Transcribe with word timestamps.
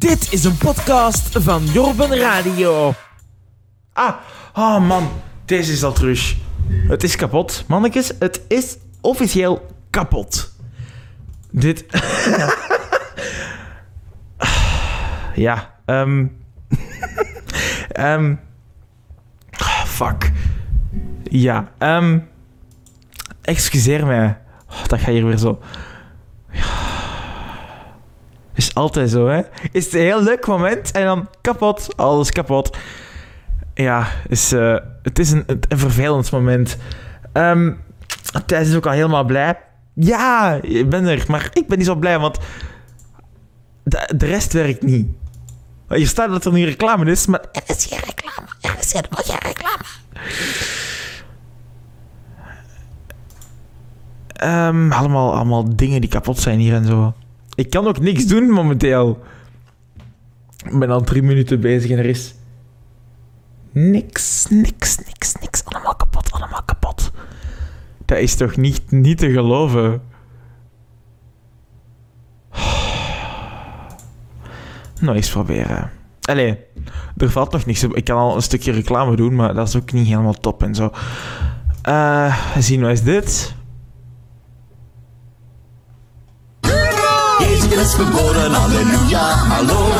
Dit 0.00 0.32
is 0.32 0.44
een 0.44 0.56
podcast 0.56 1.42
van 1.42 1.64
Jorben 1.64 2.18
Radio. 2.18 2.94
Ah, 3.92 4.14
oh 4.54 4.86
man, 4.86 5.10
deze 5.44 5.72
is 5.72 5.82
al 5.82 5.92
terug. 5.92 6.36
Het 6.88 7.02
is 7.02 7.16
kapot. 7.16 7.64
Mannetjes, 7.66 8.12
het 8.18 8.40
is 8.48 8.76
officieel 9.00 9.66
kapot. 9.90 10.52
Dit... 11.50 11.84
ja, 15.46 15.74
ehm... 15.84 16.26
ah, 17.92 18.24
fuck. 19.96 20.32
Ja, 21.22 21.72
ehm... 21.78 22.18
excuseer 23.42 24.06
mij. 24.06 24.38
Oh, 24.70 24.86
dat 24.86 24.98
gaat 24.98 25.08
hier 25.08 25.26
weer 25.26 25.38
zo... 25.38 25.60
Is 28.54 28.74
altijd 28.74 29.10
zo, 29.10 29.26
hè? 29.26 29.40
Is 29.72 29.84
het 29.84 29.94
een 29.94 30.00
heel 30.00 30.22
leuk 30.22 30.46
moment 30.46 30.90
en 30.90 31.04
dan 31.04 31.28
kapot, 31.40 31.96
alles 31.96 32.30
kapot. 32.30 32.76
Ja, 33.74 34.06
is, 34.28 34.52
eh, 34.52 34.76
het 35.02 35.18
is 35.18 35.30
een, 35.30 35.44
een 35.46 35.78
vervelend 35.78 36.30
moment. 36.30 36.76
Ehm 37.32 37.70
Thijs 38.46 38.68
is 38.68 38.76
ook 38.76 38.86
al 38.86 38.92
helemaal 38.92 39.24
blij. 39.24 39.58
Ja, 39.94 40.58
ik 40.62 40.88
ben 40.88 41.06
er, 41.06 41.24
maar 41.28 41.50
ik 41.52 41.68
ben 41.68 41.78
niet 41.78 41.86
zo 41.86 41.94
blij, 41.94 42.18
want 42.18 42.38
de, 43.82 44.08
de 44.16 44.26
rest 44.26 44.52
werkt 44.52 44.82
niet. 44.82 45.08
Hier 45.88 46.06
staat 46.06 46.30
dat 46.30 46.44
er 46.44 46.52
nu 46.52 46.64
reclame 46.64 47.10
is, 47.10 47.26
maar 47.26 47.44
er 47.52 47.62
is 47.66 47.86
geen 47.86 47.98
reclame. 47.98 48.48
Er 48.60 48.76
is 48.78 48.92
helemaal 48.92 49.22
geen 49.22 49.38
reclame. 49.38 49.84
Ehm, 54.32 54.92
allemaal, 54.92 55.34
allemaal 55.34 55.76
dingen 55.76 56.00
die 56.00 56.10
kapot 56.10 56.38
zijn 56.38 56.58
hier 56.58 56.74
en 56.74 56.86
zo. 56.86 57.14
Ik 57.60 57.70
kan 57.70 57.86
ook 57.86 58.00
niks 58.00 58.26
doen 58.26 58.50
momenteel. 58.50 59.22
Ik 60.64 60.78
ben 60.78 60.90
al 60.90 61.00
drie 61.00 61.22
minuten 61.22 61.60
bezig 61.60 61.90
en 61.90 61.98
er 61.98 62.06
is 62.06 62.34
niks, 63.72 64.46
niks, 64.48 64.98
niks, 64.98 65.34
niks. 65.40 65.64
Allemaal 65.64 65.94
kapot, 65.94 66.32
allemaal 66.32 66.62
kapot. 66.62 67.10
Dat 68.04 68.18
is 68.18 68.34
toch 68.34 68.56
niet, 68.56 68.90
niet 68.90 69.18
te 69.18 69.30
geloven? 69.30 70.02
Nou, 75.00 75.16
eens 75.16 75.30
proberen. 75.30 75.90
Allee, 76.20 76.58
er 77.16 77.30
valt 77.30 77.52
nog 77.52 77.66
niks. 77.66 77.82
Ik 77.82 78.04
kan 78.04 78.18
al 78.18 78.36
een 78.36 78.42
stukje 78.42 78.72
reclame 78.72 79.16
doen, 79.16 79.34
maar 79.34 79.54
dat 79.54 79.68
is 79.68 79.76
ook 79.76 79.92
niet 79.92 80.06
helemaal 80.06 80.32
top 80.32 80.62
en 80.62 80.74
zo. 80.74 80.90
Eh, 81.82 82.56
zien 82.58 82.80
we 82.80 82.88
eens 82.88 83.02
dit. 83.02 83.54
Is 87.70 87.94
geboren, 87.94 88.52
halleluja, 88.52 89.34
hallo, 89.34 89.92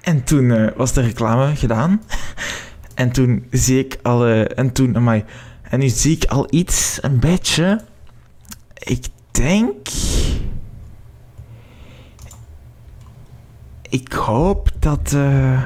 En 0.00 0.24
toen 0.24 0.50
eh, 0.50 0.76
was 0.76 0.92
de 0.92 1.00
reclame 1.00 1.56
gedaan. 1.56 2.00
En 2.94 3.12
toen 3.12 3.46
zie 3.50 3.78
ik 3.78 3.98
al... 4.02 4.26
eh, 4.26 4.58
en 4.58 4.72
toen... 4.72 4.96
Amai. 4.96 5.24
En 5.62 5.78
nu 5.78 5.88
zie 5.88 6.16
ik 6.16 6.24
al 6.24 6.46
iets, 6.50 6.98
een 7.00 7.20
beetje... 7.20 7.84
Ik 8.74 9.06
denk... 9.30 9.88
Ik 13.88 14.12
hoop 14.12 14.70
dat 14.78 15.12
eh, 15.14 15.62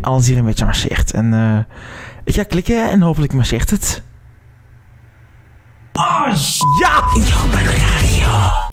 alles 0.00 0.26
hier 0.26 0.38
een 0.38 0.44
beetje 0.44 0.64
marcheert. 0.64 1.12
En 1.12 1.34
eh, 1.34 1.58
ik 2.24 2.34
ga 2.34 2.42
klikken 2.42 2.90
en 2.90 3.00
hopelijk 3.00 3.32
marcheert 3.32 3.70
het. 3.70 4.02
Oh, 5.92 6.28
ja! 6.80 8.65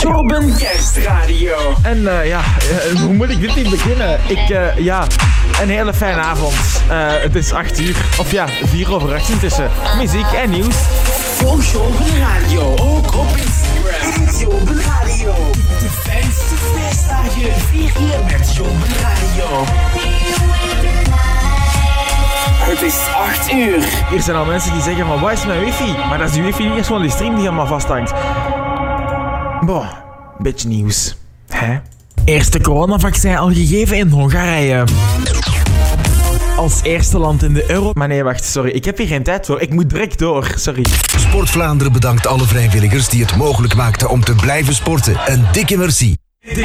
Jorben 0.00 0.56
Kerstradio. 0.56 1.76
En 1.82 2.20
eh, 2.20 2.26
ja, 2.26 2.40
eh, 2.40 3.00
hoe 3.00 3.12
moet 3.12 3.28
ik 3.28 3.40
dit 3.40 3.54
niet 3.54 3.70
beginnen? 3.70 4.20
Ik, 4.26 4.50
eh, 4.50 4.78
ja, 4.78 5.06
een 5.62 5.68
hele 5.68 5.94
fijne 5.94 6.20
avond. 6.20 6.54
Het 7.22 7.34
is 7.34 7.52
8 7.52 7.80
uur, 7.80 7.96
of 8.18 8.30
ja, 8.30 8.46
4 8.64 8.94
over 8.94 9.14
8 9.14 9.28
intussen. 9.28 9.70
Muziek 9.98 10.32
en 10.32 10.50
nieuws. 10.50 10.76
Volg 11.36 11.64
Jorben 11.64 12.18
Radio 12.18 12.76
ook 12.76 13.14
op 13.14 13.36
Instagram. 13.36 13.64
Jorben 14.38 14.80
Radio. 14.82 15.34
De 15.78 15.88
fijnste 16.02 16.54
feestdagen 16.74 17.62
vier 17.70 17.82
je 17.82 18.18
met 18.26 18.54
Jorben 18.56 18.88
Radio. 19.02 19.64
Het 22.64 22.82
is 22.82 22.98
8 23.16 23.52
uur. 23.52 23.84
Hier 24.10 24.22
zijn 24.22 24.36
al 24.36 24.44
mensen 24.44 24.72
die 24.72 24.82
zeggen 24.82 25.06
van, 25.06 25.20
waar 25.20 25.32
is 25.32 25.46
mijn 25.46 25.60
wifi? 25.60 25.96
Maar 26.08 26.18
dat 26.18 26.28
is 26.28 26.34
die 26.34 26.42
wifi 26.42 26.68
niet, 26.68 26.78
is 26.78 26.86
gewoon 26.86 27.02
die 27.02 27.10
stream 27.10 27.34
die 27.34 27.42
helemaal 27.42 27.66
vasthangt. 27.66 28.12
Boah, 29.66 29.88
beetje 30.38 30.68
nieuws. 30.68 31.16
Hè? 31.48 31.78
Eerste 32.24 32.60
coronavaccin 32.60 33.36
al 33.36 33.52
gegeven 33.52 33.96
in 33.96 34.08
Hongarije. 34.08 34.84
Als 36.56 36.82
eerste 36.82 37.18
land 37.18 37.42
in 37.42 37.54
de 37.54 37.70
euro... 37.70 37.90
Maar 37.94 38.08
nee, 38.08 38.22
wacht, 38.22 38.44
sorry. 38.44 38.70
Ik 38.70 38.84
heb 38.84 38.98
hier 38.98 39.06
geen 39.06 39.22
tijd 39.22 39.46
voor. 39.46 39.60
Ik 39.60 39.70
moet 39.70 39.90
direct 39.90 40.18
door. 40.18 40.52
Sorry. 40.56 40.84
Sport 41.16 41.50
Vlaanderen 41.50 41.92
bedankt 41.92 42.26
alle 42.26 42.44
vrijwilligers 42.44 43.08
die 43.08 43.22
het 43.22 43.36
mogelijk 43.36 43.74
maakten 43.74 44.08
om 44.08 44.24
te 44.24 44.34
blijven 44.34 44.74
sporten. 44.74 45.16
Een 45.26 45.44
dikke 45.52 45.76
merci. 45.76 46.16
Dit 46.40 46.64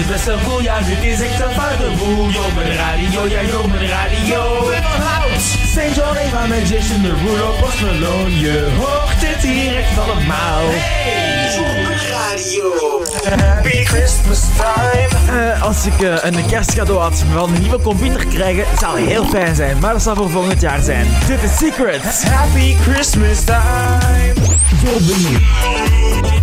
Ik 0.00 0.06
vind 0.06 0.18
het 0.18 0.24
best 0.24 0.42
wel 0.42 0.50
cool, 0.50 0.62
ja 0.62 0.78
dit 0.78 1.02
is 1.02 1.20
een 1.20 1.50
foute 1.50 1.90
boel. 1.98 2.30
Jorben 2.30 2.76
Radio, 2.76 3.26
ja 3.28 3.42
Jorben 3.42 3.88
Radio. 3.88 4.26
Jorben 4.26 4.82
van 4.82 5.00
Hout. 5.00 5.40
St. 5.40 5.96
John 5.96 6.16
Eva 6.16 6.46
met 6.46 6.68
Jason 6.68 7.02
Derulo, 7.02 7.54
Post 7.60 7.80
Malone. 7.80 8.40
Je 8.40 8.68
hoort 8.78 9.26
het 9.26 9.42
hier 9.42 9.76
echt 9.76 9.98
allemaal. 9.98 10.60
Hey, 10.68 11.54
Jorben 11.56 11.98
Radio. 12.10 13.02
Happy 13.46 13.84
Christmas 13.84 14.40
time. 14.56 15.38
Eh, 15.38 15.62
als 15.62 15.86
ik 15.86 16.00
eh, 16.00 16.16
een 16.20 16.46
kerstcadeau 16.46 17.00
had 17.00 17.24
van 17.32 17.54
een 17.54 17.60
nieuwe 17.60 17.80
computer 17.80 18.26
krijgen, 18.26 18.64
zou 18.78 19.00
heel 19.00 19.24
fijn 19.24 19.54
zijn. 19.54 19.78
Maar 19.78 19.92
dat 19.92 20.02
zal 20.02 20.14
voor 20.14 20.30
volgend 20.30 20.60
jaar 20.60 20.82
zijn. 20.82 21.06
Dit 21.26 21.42
is 21.42 21.56
Secret. 21.56 22.02
Happy 22.28 22.76
Christmas 22.76 23.44
time. 23.44 24.34
Jorben. 24.82 26.39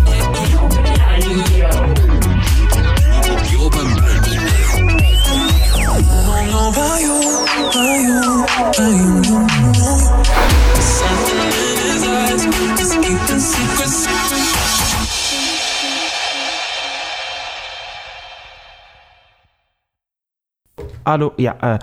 Hallo, 21.08 21.32
ja. 21.36 21.56
eh 21.60 21.74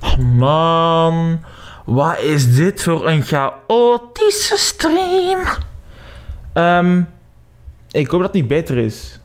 oh 0.00 0.16
man, 0.18 1.40
wat 1.84 2.18
is 2.18 2.54
dit 2.54 2.82
voor 2.82 3.08
een 3.08 3.22
chaotische 3.22 4.56
stream? 4.56 5.40
Ehm, 6.52 7.02
ik 7.90 8.10
hoop 8.10 8.20
dat 8.20 8.32
het 8.32 8.32
niet 8.32 8.48
beter 8.48 8.76
is. 8.76 9.20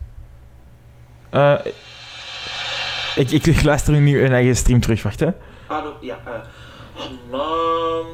Eh, 1.30 1.54
ik, 3.16 3.32
ik, 3.32 3.46
ik 3.46 3.64
luister 3.64 3.94
nu 3.94 4.24
een 4.24 4.32
eigen 4.32 4.56
stream 4.56 4.80
terug, 4.80 5.04
wacht 5.04 5.20
hè. 5.20 5.30
Hallo, 5.68 5.94
ja. 6.02 6.18
oh 6.98 7.32
man, 7.32 8.06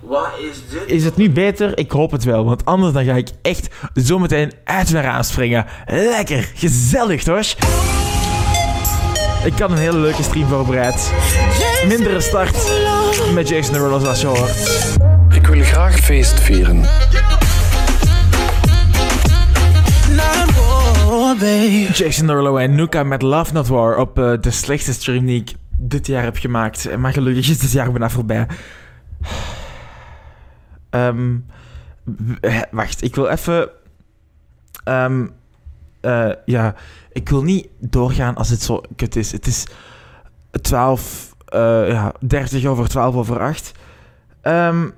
wat 0.00 0.30
is 0.38 0.68
dit? 0.68 0.82
Is 0.86 1.04
het 1.04 1.16
nu 1.16 1.30
beter? 1.30 1.78
Ik 1.78 1.90
hoop 1.90 2.10
het 2.10 2.24
wel, 2.24 2.44
want 2.44 2.64
anders 2.64 2.92
dan 2.92 3.04
ga 3.04 3.14
ik 3.14 3.28
echt 3.42 3.74
zometeen 3.94 4.52
uit 4.64 4.92
mijn 4.92 5.04
raam 5.04 5.22
springen. 5.22 5.66
Lekker, 5.86 6.50
gezellig 6.54 7.22
toch? 7.22 7.54
Ik 9.44 9.58
had 9.58 9.70
een 9.70 9.76
hele 9.76 9.98
leuke 9.98 10.22
stream 10.22 10.48
voorbereid. 10.48 11.12
Mindere 11.88 12.20
start 12.20 12.72
met 13.34 13.48
Jason 13.48 13.72
Derulo 13.72 13.98
zoals 13.98 14.20
je 14.20 14.26
hoort. 14.26 14.96
Ik 15.34 15.46
wil 15.46 15.62
graag 15.62 15.98
feest 15.98 16.40
vieren. 16.40 16.80
Jason 21.92 22.26
Derulo 22.26 22.56
en 22.56 22.74
Nuka 22.74 23.02
met 23.02 23.22
Love 23.22 23.52
Not 23.52 23.68
War 23.68 23.96
op 23.96 24.18
eh, 24.18 24.32
de 24.40 24.50
slechtste 24.50 24.92
stream 24.92 25.26
die 25.26 25.40
ik 25.40 25.54
dit 25.76 26.06
jaar 26.06 26.22
heb 26.22 26.36
gemaakt. 26.36 26.96
Maar 26.96 27.12
gelukkig 27.12 27.48
is 27.48 27.58
dit 27.58 27.72
jaar 27.72 27.90
bijna 27.90 28.10
voorbij. 28.10 28.46
Ehm, 30.90 31.36
eh, 32.40 32.60
wacht, 32.70 33.02
ik 33.02 33.14
wil 33.14 33.28
even... 33.28 33.68
ehm, 34.84 35.26
eh, 36.00 36.30
ja, 36.44 36.74
ik 37.18 37.28
wil 37.28 37.42
niet 37.42 37.68
doorgaan 37.80 38.34
als 38.36 38.48
het 38.48 38.62
zo 38.62 38.80
kut 38.96 39.16
is. 39.16 39.32
Het 39.32 39.46
is 39.46 39.66
12... 40.62 41.34
eh, 41.46 41.88
ja, 41.88 42.12
30 42.20 42.64
over 42.64 42.88
12 42.88 43.14
over 43.14 43.40
8. 43.40 43.72
Ehm, 44.40 44.88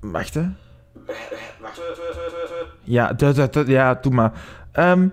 wacht, 0.00 0.34
hè. 0.34 0.40
Ja, 2.84 3.12
du- 3.12 3.32
du- 3.50 3.70
ja, 3.72 3.94
doe 3.94 4.12
maar. 4.12 4.32
Ehm, 4.72 5.08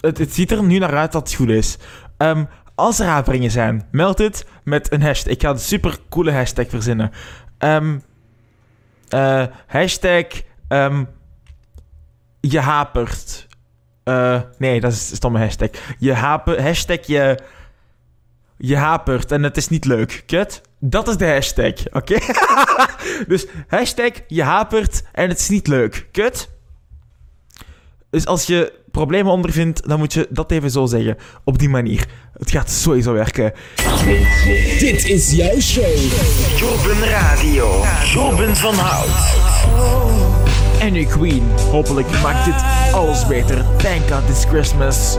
het, 0.00 0.18
het 0.18 0.34
ziet 0.34 0.50
er 0.50 0.62
nu 0.62 0.78
naar 0.78 0.96
uit 0.96 1.12
dat 1.12 1.28
het 1.28 1.36
goed 1.36 1.48
is. 1.48 1.78
Ehm, 2.16 2.44
als 2.74 3.00
er 3.00 3.06
haperingen 3.06 3.50
zijn, 3.50 3.88
meld 3.90 4.18
het 4.18 4.46
met 4.64 4.92
een 4.92 5.02
hashtag. 5.02 5.32
Ik 5.32 5.42
ga 5.42 5.50
een 5.50 5.58
super 5.58 5.98
coole 6.08 6.32
hashtag 6.32 6.68
verzinnen. 6.68 7.10
Ehm, 7.58 7.98
Eh, 9.08 9.44
hashtag 9.66 10.24
ehm, 10.68 11.04
je 12.40 12.60
hapert. 12.60 13.46
Eh, 14.04 14.40
nee, 14.58 14.80
dat 14.80 14.92
is 14.92 15.10
een 15.10 15.16
stomme 15.16 15.38
hashtag. 15.38 15.68
Je 15.98 16.12
haper, 16.12 16.62
hashtag 16.62 17.06
je, 17.06 17.38
je 18.56 18.76
hapert 18.76 19.32
en 19.32 19.42
het 19.42 19.56
is 19.56 19.68
niet 19.68 19.84
leuk. 19.84 20.22
Kut? 20.26 20.60
Dat 20.78 21.08
is 21.08 21.16
de 21.16 21.26
hashtag, 21.26 21.72
oké? 21.92 22.18
dus 23.32 23.46
hashtag 23.68 24.10
je 24.26 24.42
hapert 24.42 25.02
en 25.12 25.28
het 25.28 25.38
is 25.38 25.48
niet 25.48 25.66
leuk. 25.66 26.08
Kut? 26.12 26.48
Dus 28.10 28.26
als 28.26 28.46
je 28.46 28.72
problemen 28.90 29.32
ondervindt, 29.32 29.88
dan 29.88 29.98
moet 29.98 30.12
je 30.12 30.26
dat 30.30 30.50
even 30.50 30.70
zo 30.70 30.86
zeggen. 30.86 31.16
Op 31.44 31.58
die 31.58 31.68
manier. 31.68 32.06
Het 32.38 32.50
gaat 32.50 32.70
sowieso 32.70 33.12
werken. 33.12 33.52
Dit 34.78 35.08
is 35.08 35.32
jouw 35.32 35.60
show. 35.60 35.96
Jobben 36.56 37.08
Radio. 37.08 37.84
Jobben 38.12 38.56
van 38.56 38.74
Hout. 38.74 40.21
En 40.82 40.92
nu 40.92 41.04
Queen. 41.04 41.42
Hopelijk 41.70 42.10
maakt 42.22 42.44
dit 42.44 42.64
alles 42.94 43.26
beter. 43.26 43.56
Thank 43.76 44.10
God 44.10 44.26
this 44.26 44.44
Christmas. 44.44 45.16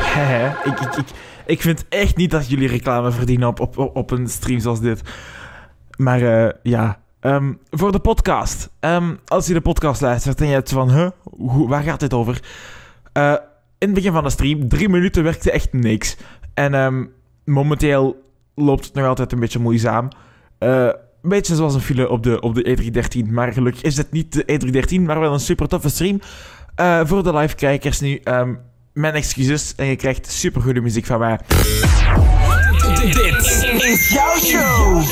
Hehe, 0.00 0.54
ik, 0.64 0.80
ik, 0.80 0.94
ik, 0.96 1.06
ik 1.46 1.60
vind 1.60 1.84
echt 1.88 2.16
niet 2.16 2.30
dat 2.30 2.48
jullie 2.48 2.68
reclame 2.68 3.10
verdienen 3.10 3.48
op, 3.48 3.60
op, 3.60 3.96
op 3.96 4.10
een 4.10 4.28
stream 4.28 4.58
zoals 4.58 4.80
dit. 4.80 5.00
Maar 5.96 6.22
eh, 6.22 6.52
ja, 6.62 6.98
Ehm, 7.26 7.52
voor 7.70 7.92
de 7.92 7.98
podcast. 7.98 8.70
Ehm, 8.80 9.14
als 9.26 9.46
je 9.46 9.52
de 9.52 9.60
podcast 9.60 10.00
luistert 10.00 10.40
en 10.40 10.46
je 10.46 10.52
hebt 10.52 10.72
van, 10.72 10.90
huh, 10.90 11.08
waar 11.68 11.82
gaat 11.82 12.00
dit 12.00 12.14
over? 12.14 12.42
Eh, 13.12 13.32
in 13.78 13.86
het 13.86 13.94
begin 13.94 14.12
van 14.12 14.22
de 14.22 14.30
stream, 14.30 14.68
drie 14.68 14.88
minuten 14.88 15.22
werkte 15.22 15.50
echt 15.50 15.72
niks. 15.72 16.16
En 16.54 16.74
ehm, 16.74 17.04
momenteel 17.44 18.22
loopt 18.54 18.84
het 18.84 18.94
nog 18.94 19.06
altijd 19.06 19.32
een 19.32 19.40
beetje 19.40 19.58
moeizaam. 19.58 20.08
Uh, 20.58 20.90
een 21.26 21.32
beetje 21.32 21.54
zoals 21.54 21.74
een 21.74 21.80
file 21.80 22.08
op 22.08 22.22
de, 22.22 22.40
op 22.40 22.54
de 22.54 22.78
E313. 22.78 23.30
Maar 23.30 23.52
gelukkig 23.52 23.82
is 23.82 23.96
het 23.96 24.12
niet 24.12 24.32
de 24.32 24.42
E313, 24.42 25.00
maar 25.00 25.20
wel 25.20 25.32
een 25.32 25.40
super 25.40 25.68
toffe 25.68 25.88
stream. 25.88 26.20
Uh, 26.80 27.00
voor 27.04 27.22
de 27.22 27.34
live 27.34 27.54
kijkers 27.54 28.00
nu, 28.00 28.20
mijn 28.92 29.14
excuses. 29.14 29.74
En 29.76 29.86
je 29.86 29.96
krijgt 29.96 30.32
super 30.32 30.62
goede 30.62 30.80
muziek 30.80 31.06
van 31.06 31.18
mij. 31.18 31.38
Dit 32.94 33.84
is 33.84 34.10
jouw 34.10 34.36
show. 34.38 35.02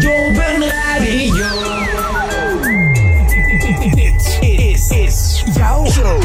Jobben 0.00 0.68
Radio. 0.68 1.46
Dit 3.94 4.38
is, 4.40 4.90
is 4.90 5.44
jouw 5.54 5.90
show. 5.90 6.22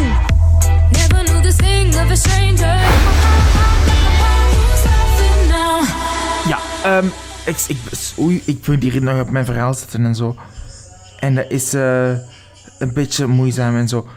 Never 0.92 1.24
knew 1.24 1.42
this 1.42 1.56
thing 1.56 1.96
of 1.96 2.12
a 2.12 2.16
stranger. 2.16 2.80
Ja, 6.48 6.98
um, 6.98 7.12
ik, 7.46 7.58
ik, 7.68 7.78
oei, 8.20 8.42
ik 8.46 8.68
moet 8.68 8.84
hier 8.84 9.04
nog 9.04 9.20
op 9.20 9.30
mijn 9.30 9.46
verhaal 9.46 9.74
zitten 9.74 10.06
en 10.06 10.16
zo. 10.16 10.36
En 11.20 11.36
dat 11.36 11.46
is 11.50 11.74
uh, 11.74 12.10
een 12.80 12.94
beetje 12.94 13.28
moeizaam 13.28 13.76
en 13.76 13.88
zo. 13.88 14.08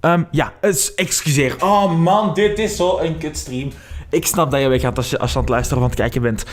Um, 0.00 0.26
ja, 0.30 0.52
dus, 0.60 0.94
excuseer. 0.94 1.64
Oh 1.64 1.98
man, 1.98 2.34
dit 2.34 2.58
is 2.58 2.76
zo 2.76 2.98
een 2.98 3.18
kutstream. 3.18 3.70
Ik 4.10 4.26
snap 4.26 4.50
dat 4.50 4.60
je 4.60 4.68
weggaat 4.68 4.96
als 4.96 5.10
je, 5.10 5.18
als 5.18 5.30
je 5.30 5.36
aan 5.36 5.42
het 5.42 5.52
luisteren 5.52 5.78
of 5.78 5.84
aan 5.84 5.90
het 5.90 6.00
kijken 6.00 6.22
bent. 6.22 6.44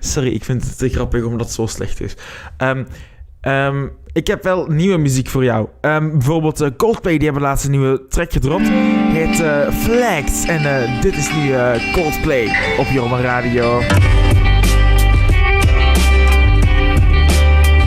Sorry, 0.12 0.28
ik 0.28 0.44
vind 0.44 0.64
het 0.64 0.78
te 0.78 0.88
grappig 0.88 1.24
omdat 1.24 1.46
het 1.46 1.54
zo 1.54 1.66
slecht 1.66 2.00
is. 2.00 2.14
Um, 2.58 2.86
um, 3.48 3.90
ik 4.12 4.26
heb 4.26 4.42
wel 4.42 4.66
nieuwe 4.66 4.98
muziek 4.98 5.28
voor 5.28 5.44
jou. 5.44 5.68
Um, 5.80 6.10
bijvoorbeeld 6.10 6.60
uh, 6.60 6.68
Coldplay, 6.76 7.16
die 7.16 7.24
hebben 7.24 7.42
laatst 7.42 7.64
een 7.64 7.70
nieuwe 7.70 8.06
track 8.08 8.32
gedropt. 8.32 8.68
Heet 8.68 9.40
uh, 9.40 9.70
Flags. 9.70 10.46
En 10.46 10.62
uh, 10.62 11.00
dit 11.00 11.16
is 11.16 11.28
nu 11.34 11.54
Coldplay 11.92 12.48
op 12.78 12.86
Jorma 12.86 13.20
Radio. 13.20 13.80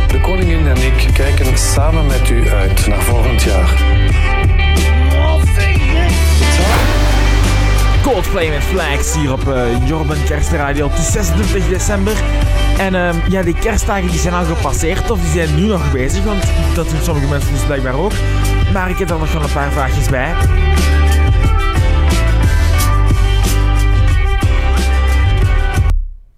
De 0.08 0.22
koningin 0.22 0.68
en 0.68 0.78
ik 0.78 1.10
kijken 1.14 1.58
samen 1.58 2.06
met 2.06 2.30
u 2.30 2.50
uit 2.50 2.88
naar 2.88 3.02
volgend 3.02 3.42
jaar. 3.42 4.00
Coldplay 8.04 8.50
met 8.50 8.64
Flags 8.64 9.16
hier 9.16 9.32
op 9.32 9.44
Jorben 9.86 10.24
Kerstradio. 10.24 10.90
Het 10.90 11.00
is 11.00 11.12
26 11.12 11.68
december. 11.68 12.14
En 12.82 12.94
uh, 12.94 13.28
ja, 13.28 13.42
die 13.42 13.56
kerstdagen 13.60 14.10
die 14.10 14.20
zijn 14.20 14.34
al 14.34 14.44
gepasseerd 14.44 15.12
of 15.12 15.20
die 15.22 15.30
zijn 15.30 15.56
nu 15.56 15.68
nog 15.68 15.92
bezig. 15.92 16.24
Want 16.24 16.52
dat 16.76 16.90
doen 16.90 17.02
sommige 17.02 17.28
mensen 17.28 17.52
dus 17.52 17.66
blijkbaar 17.66 17.94
ook. 17.94 18.12
Maar 18.74 18.90
ik 18.90 18.98
heb 18.98 19.10
er 19.10 19.20
nog 19.20 19.34
wel 19.34 19.44
een 19.44 19.52
paar 19.54 19.72
vraagjes 19.72 20.10
bij. 20.10 20.34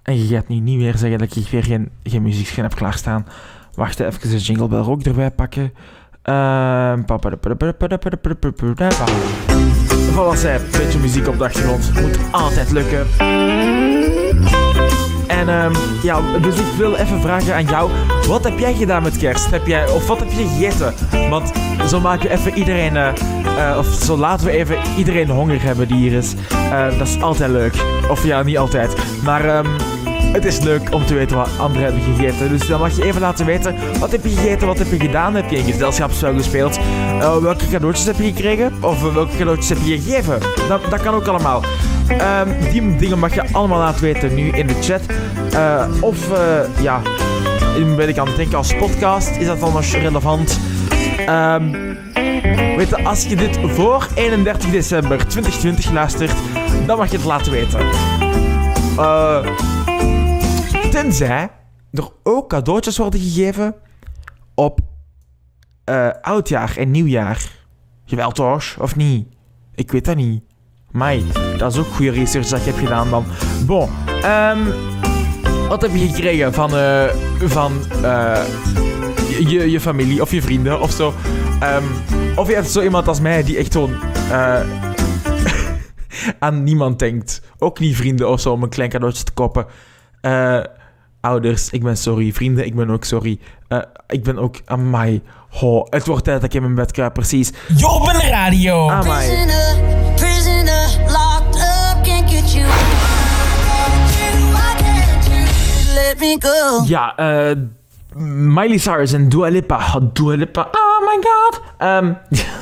En 0.04 0.18
je 0.18 0.36
gaat 0.36 0.48
nu 0.48 0.60
niet 0.60 0.78
meer 0.78 0.98
zeggen 0.98 1.20
dat 1.20 1.36
ik 1.36 1.48
weer 1.48 1.64
geen, 1.64 1.90
geen 2.04 2.22
muziekschen 2.22 2.64
heb 2.64 2.76
klaarstaan. 2.76 3.28
Wacht 3.76 4.00
even, 4.00 4.30
de 4.30 4.38
jingle 4.38 4.68
bell 4.68 4.80
ook 4.80 5.04
erbij 5.04 5.32
pakken. 5.32 5.74
Ehm... 6.22 7.02
Voilà, 10.14 10.72
beetje 10.72 11.00
muziek 11.00 11.28
op 11.28 11.38
de 11.38 11.44
achtergrond. 11.44 12.02
Moet 12.02 12.18
altijd 12.32 12.72
lukken. 12.72 13.08
En 15.34 15.50
um, 15.50 15.72
ja, 16.04 16.22
dus 16.42 16.56
ik 16.56 16.66
wil 16.78 16.96
even 16.96 17.22
vragen 17.22 17.56
aan 17.56 17.66
jou. 17.66 17.92
Wat 18.28 18.44
heb 18.44 18.60
jij 18.60 18.74
gedaan 18.74 19.04
met 19.04 19.18
kerst? 19.18 19.50
Heb 19.50 19.68
jij, 19.68 19.90
of 19.90 20.08
wat 20.08 20.20
heb 20.20 20.32
je 20.32 20.48
gegeten? 20.48 20.94
Want 21.30 21.52
zo 21.88 22.00
maken 22.00 22.30
we 22.30 22.36
even 22.36 22.54
iedereen... 22.58 22.96
Uh, 22.96 23.78
of 23.78 23.86
zo 23.86 24.18
laten 24.18 24.46
we 24.46 24.52
even 24.52 24.78
iedereen 24.98 25.30
honger 25.30 25.62
hebben 25.62 25.88
die 25.88 25.98
hier 25.98 26.14
is. 26.14 26.34
Uh, 26.52 26.98
dat 26.98 27.08
is 27.08 27.22
altijd 27.22 27.52
leuk. 27.52 27.74
Of 28.10 28.26
ja, 28.26 28.44
niet 28.44 28.58
altijd. 28.58 28.96
Maar... 29.24 29.58
Um, 29.58 29.68
het 30.34 30.46
is 30.46 30.60
leuk 30.60 30.94
om 30.94 31.06
te 31.06 31.14
weten 31.14 31.38
wat 31.38 31.50
anderen 31.58 31.84
hebben 31.84 32.16
gegeten. 32.16 32.50
Dus 32.50 32.68
dan 32.68 32.80
mag 32.80 32.96
je 32.96 33.04
even 33.04 33.22
laten 33.22 33.46
weten. 33.46 33.76
Wat 34.00 34.12
heb 34.12 34.24
je 34.24 34.30
gegeten? 34.30 34.68
Wat 34.68 34.78
heb 34.78 34.92
je 34.92 35.00
gedaan? 35.00 35.36
Heb 35.36 35.50
je 35.50 35.58
in 35.58 35.64
gezelschapsspel 35.64 36.34
gespeeld? 36.34 36.80
Welke 37.20 37.68
cadeautjes 37.72 38.06
heb 38.06 38.16
je 38.18 38.24
gekregen? 38.24 38.74
Of 38.82 39.14
welke 39.14 39.38
cadeautjes 39.38 39.70
heb 39.70 39.78
je 39.84 40.02
gegeven? 40.02 40.40
Dat, 40.68 40.82
dat 40.90 41.02
kan 41.02 41.14
ook 41.14 41.28
allemaal. 41.28 41.64
Um, 42.12 42.72
die 42.72 42.96
dingen 42.96 43.20
mag 43.20 43.34
je 43.34 43.44
allemaal 43.52 43.80
laten 43.80 44.02
weten 44.02 44.36
nu 44.36 44.50
in 44.50 44.68
de 44.68 44.82
chat. 44.82 45.02
Uh, 45.54 45.88
of 46.02 46.28
ja, 46.82 47.02
ben 47.96 48.10
ik 48.10 48.18
aan 48.18 48.28
het 48.28 48.36
denken 48.36 48.58
als 48.58 48.76
podcast. 48.76 49.30
Is 49.30 49.46
dat 49.46 49.60
dan 49.60 49.74
nog 49.74 49.86
relevant? 49.86 50.60
Um, 51.30 51.72
weet 52.76 52.90
je, 52.90 53.04
als 53.04 53.26
je 53.26 53.36
dit 53.36 53.60
voor 53.64 54.08
31 54.16 54.70
december 54.70 55.28
2020 55.28 55.92
luistert, 55.92 56.34
dan 56.86 56.98
mag 56.98 57.12
je 57.12 57.18
het 57.18 57.26
laten 57.26 57.52
weten. 57.52 57.80
Uh, 58.98 59.48
Tenzij 60.92 61.50
er 61.92 62.10
ook 62.24 62.50
cadeautjes 62.50 62.98
worden 62.98 63.20
gegeven 63.20 63.76
op 64.56 64.80
oudjaar 66.22 66.78
en 66.78 66.92
nieuwjaar. 66.92 67.52
Jawel 68.06 68.32
toch? 68.32 68.76
Of 68.80 68.96
niet? 68.96 69.28
Ik 69.76 69.92
weet 69.92 70.06
dat 70.06 70.16
niet. 70.16 70.44
Mai, 70.94 71.26
dat 71.58 71.72
is 71.72 71.80
ook 71.80 71.94
goede 71.94 72.12
research 72.12 72.48
dat 72.48 72.64
je 72.64 72.70
hebt 72.70 72.84
gedaan 72.84 73.10
dan. 73.10 73.26
Bon, 73.66 73.90
um, 74.26 74.74
wat 75.68 75.82
heb 75.82 75.92
je 75.94 76.08
gekregen 76.08 76.54
van, 76.54 76.76
uh, 76.76 77.04
van 77.44 77.74
uh, 78.02 78.44
je, 79.40 79.72
je 79.72 79.80
familie 79.80 80.22
of 80.22 80.32
je 80.32 80.42
vrienden 80.42 80.82
of 80.82 80.92
zo? 80.92 81.14
Um, 81.64 81.84
of 82.36 82.48
je 82.48 82.54
hebt 82.54 82.70
zo 82.70 82.82
iemand 82.82 83.08
als 83.08 83.20
mij 83.20 83.44
die 83.44 83.58
echt 83.58 83.72
gewoon 83.72 83.96
aan 86.40 86.64
niemand 86.64 87.00
denkt. 87.00 87.42
Ook 87.58 87.80
niet 87.80 87.96
vrienden 87.96 88.30
of 88.30 88.40
zo 88.40 88.52
om 88.52 88.64
een 88.64 88.70
klein 88.70 88.90
cadeautje 88.90 89.24
te 89.24 89.32
kopen. 89.32 89.66
Ouders, 91.22 91.70
ik 91.70 91.84
ben 91.84 91.98
sorry. 91.98 92.34
Vrienden, 92.34 92.66
ik 92.66 92.76
ben 92.76 92.90
ook 92.90 93.04
sorry. 93.04 93.40
Ik 94.08 94.24
ben 94.24 94.38
ook... 94.38 94.56
Amai. 94.66 95.22
Ho, 95.50 95.88
het 95.90 96.06
wordt 96.06 96.24
tijd 96.24 96.42
dat 96.42 96.50
ik 96.50 96.56
in 96.56 96.62
mijn 96.62 96.76
bed 96.76 96.92
kruip, 96.92 97.14
precies. 97.14 97.52
Jobben 97.76 98.22
Radio. 98.22 98.90
Amai. 98.90 99.73
Ja, 106.88 107.16
eh... 107.18 107.58
Miley 108.16 108.78
Cyrus 108.78 109.14
en 109.14 109.30
Dua 109.30 109.48
Lipa. 110.36 110.62
Oh 110.62 111.00
my 111.00 111.24
god. 111.24 111.62
Um, 111.82 112.18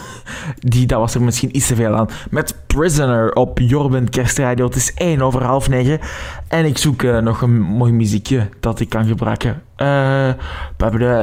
die, 0.72 0.86
dat 0.86 1.00
was 1.00 1.16
er 1.16 1.22
misschien 1.22 1.56
iets 1.56 1.68
te 1.68 1.76
veel 1.76 1.96
aan. 1.96 2.10
Met 2.30 2.56
Prisoner 2.68 3.34
op 3.34 3.60
Jorben 3.60 4.10
Kerstradio. 4.10 4.66
Het 4.66 4.76
is 4.76 4.94
1 4.94 5.22
over 5.22 5.44
half 5.44 5.70
9. 5.70 6.00
En 6.48 6.66
ik 6.66 6.78
zoek 6.78 7.02
uh, 7.02 7.18
nog 7.18 7.42
een 7.42 7.62
mooi 7.62 7.92
muziekje 7.92 8.50
dat 8.60 8.80
ik 8.80 8.90
kan 8.90 9.06
gebruiken. 9.06 9.62
Uh, 9.78 10.34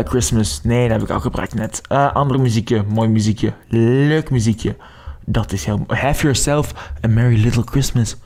Christmas. 0.05 0.61
Nee, 0.63 0.89
dat 0.89 1.01
heb 1.01 1.09
ik 1.09 1.15
al 1.15 1.21
gebruikt 1.21 1.55
net. 1.55 1.83
Uh, 1.93 2.13
andere 2.15 2.39
muziekje. 2.39 2.85
Mooi 2.89 3.09
muziekje. 3.09 3.53
Leuk 3.69 4.31
muziekje. 4.31 4.77
Dat 5.25 5.53
is 5.53 5.65
heel... 5.65 5.85
Have 5.87 6.23
yourself 6.23 6.75
a 7.05 7.09
merry 7.09 7.43
little 7.43 7.63
Christmas. 7.65 8.17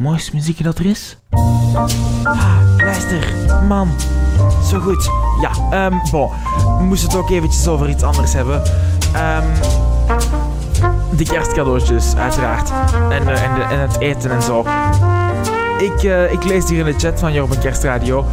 Mooiste 0.00 0.30
muziekje 0.34 0.64
dat 0.64 0.78
er 0.78 0.86
is. 0.86 1.16
Ah, 2.24 2.44
luister, 2.76 3.32
man. 3.68 3.88
Zo 4.70 4.78
goed. 4.80 5.10
Ja, 5.40 5.86
um, 5.86 6.00
bon. 6.10 6.30
We 6.78 6.84
moesten 6.84 7.08
het 7.08 7.18
ook 7.18 7.30
eventjes 7.30 7.66
over 7.66 7.88
iets 7.88 8.02
anders 8.02 8.32
hebben. 8.32 8.56
Um, 8.56 9.44
de 11.16 11.24
kerstcadeautjes, 11.24 12.14
uiteraard. 12.16 12.70
En, 13.10 13.22
uh, 13.28 13.42
en, 13.42 13.54
de, 13.54 13.62
en 13.62 13.78
het 13.80 13.98
eten 13.98 14.30
en 14.30 14.42
zo. 14.42 14.64
ik, 15.78 16.02
eh, 16.02 16.32
ik 16.32 16.44
lees 16.44 16.68
hier 16.68 16.78
in 16.78 16.92
de 16.92 16.98
chat 16.98 17.20
van 17.20 17.32
Jorben 17.32 17.58
Kerstradio. 17.58 18.24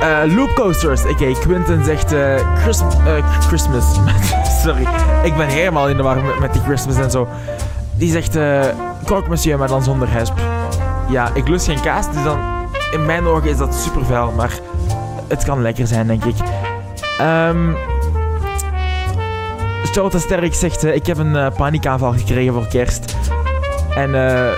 Eh 0.00 0.34
Loop 0.36 0.54
Coasters, 0.54 1.02
oké, 1.04 1.32
Quinten 1.40 1.84
zegt 1.84 2.12
eh, 2.12 2.34
Christ- 2.62 2.82
eh, 3.06 3.40
Christmas. 3.46 3.84
Sorry, 4.64 4.86
ik 5.22 5.36
ben 5.36 5.46
helemaal 5.46 5.88
in 5.88 5.96
de 5.96 6.02
war 6.02 6.22
met, 6.22 6.38
met 6.38 6.52
die 6.52 6.62
Christmas 6.62 6.96
en 6.96 7.10
zo. 7.10 7.28
Die 7.94 8.10
zegt 8.10 8.36
eh 8.36 8.60
Croque 9.04 9.28
Monsieur, 9.28 9.58
maar 9.58 9.68
dan 9.68 9.82
zonder 9.82 10.10
hesp. 10.10 10.34
Ja, 11.08 11.30
ik 11.34 11.48
lust 11.48 11.66
geen 11.66 11.80
kaas, 11.80 12.12
dus 12.12 12.22
dan... 12.22 12.38
In 12.92 13.06
mijn 13.06 13.26
ogen 13.26 13.50
is 13.50 13.56
dat 13.56 13.74
super 13.74 14.04
vuil, 14.04 14.32
maar 14.36 14.60
het 15.28 15.44
kan 15.44 15.62
lekker 15.62 15.86
zijn, 15.86 16.06
denk 16.06 16.24
ik. 16.24 16.34
Ehm... 17.18 17.72
Stoute 19.82 20.18
Sterk 20.18 20.54
zegt, 20.54 20.84
eh, 20.84 20.94
ik 20.94 21.06
heb 21.06 21.18
een 21.18 21.36
eh, 21.36 21.56
paniekaanval 21.56 22.12
gekregen 22.12 22.52
voor 22.52 22.66
kerst. 22.66 23.16
En 23.94 24.14
eh 24.14 24.50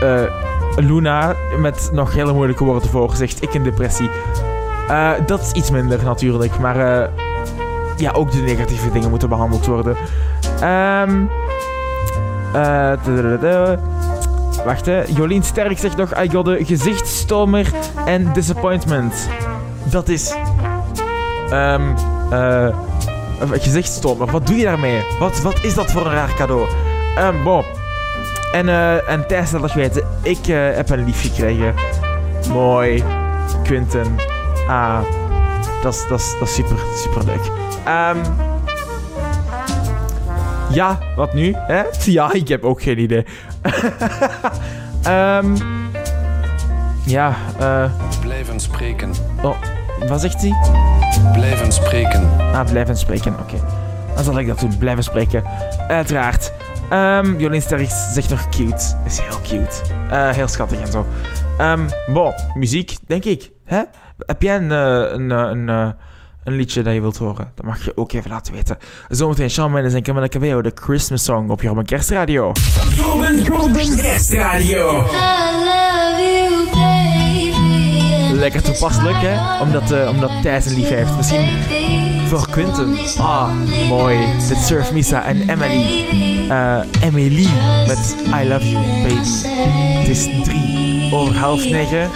eh, 0.00 0.30
Luna, 0.76 1.34
met 1.58 1.90
nog 1.92 2.14
hele 2.14 2.32
moeilijke 2.32 2.64
woorden 2.64 2.90
voor, 2.90 3.16
zegt 3.16 3.42
ik 3.42 3.54
een 3.54 3.62
depressie. 3.62 4.10
Dat 5.26 5.40
is 5.40 5.52
iets 5.52 5.70
minder 5.70 6.04
natuurlijk, 6.04 6.58
maar 6.58 6.76
ja, 7.96 8.10
ook 8.12 8.30
de 8.30 8.38
negatieve 8.38 8.90
dingen 8.90 9.10
moeten 9.10 9.28
behandeld 9.28 9.66
worden. 9.66 9.96
Ehm 10.60 11.26
eh, 12.52 12.92
dadadada. 13.04 13.78
Wacht 14.64 14.86
hè, 14.86 15.02
Jolien 15.06 15.42
Sterk 15.42 15.78
zegt 15.78 15.96
nog, 15.96 16.22
I 16.22 16.30
got 16.30 16.48
a 16.48 16.56
gezichtsstomer 16.58 17.66
en 18.06 18.32
disappointment. 18.32 19.28
Dat 19.84 20.08
is... 20.08 20.34
ehm 21.50 21.82
eh 22.30 22.68
een 23.40 23.60
gezichtsstomer, 23.60 24.30
wat 24.30 24.46
doe 24.46 24.56
je 24.56 24.64
daarmee? 24.64 25.02
Wat, 25.18 25.40
wat 25.40 25.64
is 25.64 25.74
dat 25.74 25.90
voor 25.90 26.06
een 26.06 26.12
raar 26.12 26.34
cadeau? 26.34 26.68
Ehm 27.16 27.42
bon. 27.44 27.64
En, 28.52 28.68
eh 28.68 29.10
en 29.10 29.26
Thijs 29.26 29.50
laat 29.50 29.62
nog 29.62 29.72
weten, 29.72 30.06
ik 30.22 30.46
eh, 30.46 30.56
heb 30.74 30.90
een 30.90 31.04
lief 31.04 31.20
gekregen. 31.20 31.74
Mooi. 32.52 33.04
Quinten. 33.62 34.16
Ah, 34.68 35.00
dat 35.82 35.94
is 36.10 36.54
super, 36.54 36.76
super 36.96 37.24
leuk. 37.24 37.50
Ehm 37.84 38.18
ja, 40.72 40.98
wat 41.20 41.34
nu? 41.34 41.54
Hè? 41.56 41.82
Ja, 42.12 42.32
ik 42.32 42.48
heb 42.48 42.64
ook 42.64 42.82
geen 42.82 42.98
idee. 42.98 43.24
Ehm 45.02 45.56
ja, 47.06 47.36
eh 47.58 47.90
Blijven 48.20 48.60
spreken. 48.60 49.12
wat 50.08 50.20
zegt 50.20 50.40
hij? 50.40 50.54
Blijven 51.32 51.72
spreken. 51.72 52.28
Ah, 52.38 52.70
blijven 52.70 52.96
spreken, 52.96 53.34
oké. 53.40 53.56
Dan 54.14 54.24
zal 54.24 54.38
ik 54.38 54.46
dat 54.46 54.60
doen, 54.60 54.78
blijven 54.78 55.04
spreken. 55.04 55.44
Uiteraard. 55.88 56.52
Ehm 56.90 57.38
Jolien 57.38 57.62
Sterk 57.62 57.90
zegt 58.12 58.30
nog 58.30 58.48
cute. 58.48 58.96
Is 59.04 59.20
heel 59.20 59.40
cute. 59.42 59.76
Eh, 60.10 60.30
heel 60.30 60.48
schattig 60.48 60.80
en 60.80 60.92
zo. 60.92 61.06
Ehm 61.58 61.88
bon, 62.12 62.32
muziek, 62.54 62.96
denk 63.06 63.24
ik. 63.24 63.50
Hè? 63.64 63.82
Heb 64.18 64.42
jij 64.42 64.56
een, 64.56 64.72
eh, 64.72 65.12
een, 65.12 65.30
eh, 65.30 65.50
een, 65.50 65.94
een 66.44 66.56
liedje 66.56 66.82
dat 66.82 66.94
je 66.94 67.00
wilt 67.00 67.16
horen? 67.16 67.52
Dat 67.54 67.64
mag 67.66 67.84
je 67.84 67.96
ook 67.96 68.12
even 68.12 68.30
laten 68.30 68.52
weten. 68.52 68.78
Zometeen 69.08 69.50
Shawn 69.50 69.72
Mendes 69.72 69.94
en 69.94 70.02
Camilla 70.02 70.28
Cabello, 70.28 70.62
de 70.62 70.72
Christmas 70.74 71.24
song 71.24 71.50
op 71.50 71.62
Jorben 71.62 71.84
Kerstradio. 71.84 72.52
Jorben, 72.96 73.42
Jorben 73.42 73.96
Kerstradio. 73.96 75.00
I 75.00 75.04
love 75.64 76.22
you, 76.22 76.64
baby. 76.72 78.38
Lekker 78.38 78.62
toepasselijk, 78.62 79.16
hè? 79.20 79.60
Omdat, 79.62 79.90
eh, 79.90 80.08
omdat 80.08 80.30
Thijs 80.42 80.66
een 80.66 80.74
lief 80.74 80.88
heeft. 80.88 81.16
Misschien 81.16 81.48
voor 82.26 82.50
Quinten. 82.50 82.98
Ah, 83.18 83.48
mooi. 83.88 84.18
Dit 84.48 84.56
Surf 84.58 84.92
Misa 84.92 85.24
en 85.24 85.48
Emily. 85.48 86.04
Eh, 86.48 86.80
Emily 87.02 87.48
met 87.86 88.16
I 88.42 88.48
Love 88.48 88.70
You, 88.70 88.84
baby. 89.02 89.14
Het 89.98 90.08
is 90.08 90.28
drie 90.44 91.12
over 91.12 91.36
half 91.36 91.64
negen. 91.64 92.10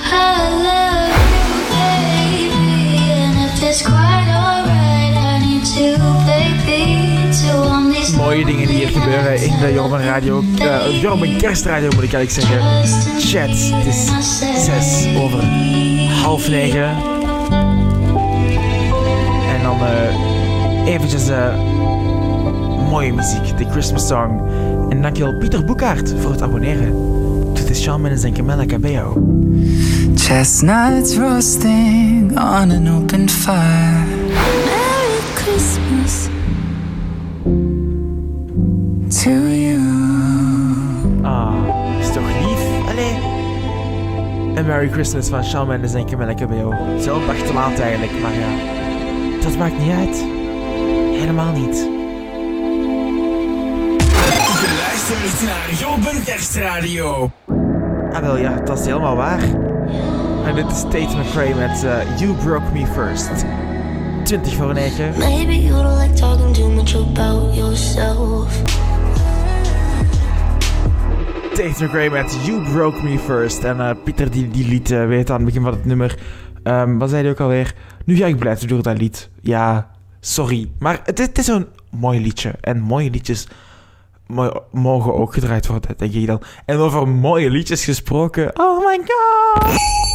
Mooie 8.17 8.45
dingen 8.45 8.67
die 8.67 8.77
hier 8.77 8.89
gebeuren 8.89 9.43
in 9.43 9.59
de 9.61 9.73
Jorben 9.73 10.03
Radio. 10.05 10.43
eh 10.59 11.01
Jorben 11.03 11.37
Kerstradio 11.37 11.89
moet 11.95 12.03
ik 12.03 12.13
eigenlijk 12.13 12.31
zeggen. 12.31 12.61
Chat, 13.21 13.49
het 13.75 13.87
is 13.87 14.05
zes 14.65 15.07
over 15.17 15.45
half 16.23 16.49
negen. 16.49 16.89
En 19.49 19.63
dan 19.63 19.79
eh 19.81 20.93
eventjes 20.95 21.29
eh, 21.29 21.55
mooie 22.91 23.13
muziek, 23.13 23.59
de 23.59 23.65
Christmas 23.71 24.07
song. 24.07 24.41
En 24.89 25.03
dankjewel 25.03 25.37
Pieter 25.37 25.65
Boekhaart 25.65 26.15
voor 26.21 26.31
het 26.31 26.43
abonneren. 26.43 26.95
Dit 27.55 27.71
is 27.71 27.83
Shawn 27.83 28.01
Mendes 28.01 28.23
en 28.23 28.33
Camilla 28.33 28.67
Cabello. 28.67 29.23
Chestnuts 30.15 31.17
roasting 31.17 32.24
on 32.37 32.71
an 32.71 32.89
open 32.89 33.29
fire. 33.29 34.07
Merry 34.67 35.21
Christmas. 35.35 36.29
To 39.23 39.31
you. 39.31 39.81
Ah, 41.23 41.55
is 42.01 42.13
toch 42.13 42.27
lief? 42.27 42.89
Allee. 42.89 43.17
Een 44.55 44.67
Merry 44.67 44.89
Christmas 44.91 45.29
van 45.29 45.45
Shawn 45.45 45.69
Mendes 45.69 45.95
en 45.95 46.07
Camilla 46.07 46.35
Cabello. 46.35 46.75
Zelf 46.99 47.27
dag 47.27 47.37
te 47.37 47.53
laat 47.53 47.79
eigenlijk, 47.79 48.13
maar 48.21 48.35
ja. 48.35 48.49
Dat 49.43 49.57
maakt 49.57 49.79
niet 49.79 49.93
uit. 49.93 50.25
Helemaal 51.19 51.53
niet. 51.53 51.77
Je 54.61 54.85
luistert 54.87 55.43
naar 55.43 55.71
Jorben 55.79 56.25
Kerstradio. 56.25 57.31
Ah 58.13 58.21
wel 58.21 58.37
ja, 58.37 58.61
dat 58.65 58.79
is 58.79 58.87
helemaal 58.87 59.17
waar. 59.17 59.74
En 60.45 60.55
dit 60.55 60.71
is 60.71 60.83
Tate 60.83 61.17
McRae 61.17 61.55
met 61.55 61.85
eh, 61.85 62.19
You 62.21 62.33
Broke 62.35 62.73
Me 62.73 62.87
First. 62.87 63.31
20 64.25 64.55
voor 64.55 64.73
9. 64.75 65.19
Maybe 65.19 65.63
you 65.65 65.83
don't 65.83 65.99
like 66.01 66.13
talking 66.13 66.55
too 66.55 66.71
much 66.71 66.95
about 66.97 67.55
yourself. 67.55 68.63
Tate 71.55 71.85
McRae 71.85 72.11
met 72.11 72.39
You 72.45 72.63
Broke 72.73 73.03
Me 73.03 73.19
First. 73.19 73.65
En 73.65 73.81
eh, 73.81 73.91
Pieter 74.05 74.31
die, 74.31 74.49
die 74.51 74.69
lied 74.69 74.91
eh, 74.91 75.07
weet 75.07 75.31
aan 75.31 75.37
het 75.37 75.45
begin 75.45 75.63
van 75.63 75.73
het 75.73 75.85
nummer. 75.85 76.19
Ehm, 76.63 76.99
wat 76.99 77.11
zei 77.11 77.23
hij 77.23 77.31
ook 77.31 77.41
alweer? 77.41 77.75
Nu 78.05 78.17
ga 78.17 78.27
ik 78.27 78.39
blijven 78.39 78.69
door 78.69 78.83
dat 78.83 78.99
lied. 78.99 79.31
Ja, 79.41 79.91
sorry. 80.21 80.71
Maar 80.79 81.01
het, 81.05 81.19
is- 81.21 81.27
het 81.27 81.39
is 81.39 81.47
een 81.47 81.67
mooi 81.91 82.21
liedje. 82.21 82.55
En 82.61 82.81
mooie 82.81 83.11
liedjes 83.11 83.49
mo- 84.27 84.63
mogen 84.71 85.15
ook 85.15 85.35
gedraaid 85.35 85.67
worden, 85.67 85.95
denk 85.97 86.13
ik 86.13 86.27
dan. 86.27 86.43
En 86.65 86.77
over 86.79 87.09
mooie 87.09 87.51
liedjes 87.51 87.85
gesproken. 87.85 88.51
Oh 88.61 88.87
my 88.87 89.01
god! 89.07 90.14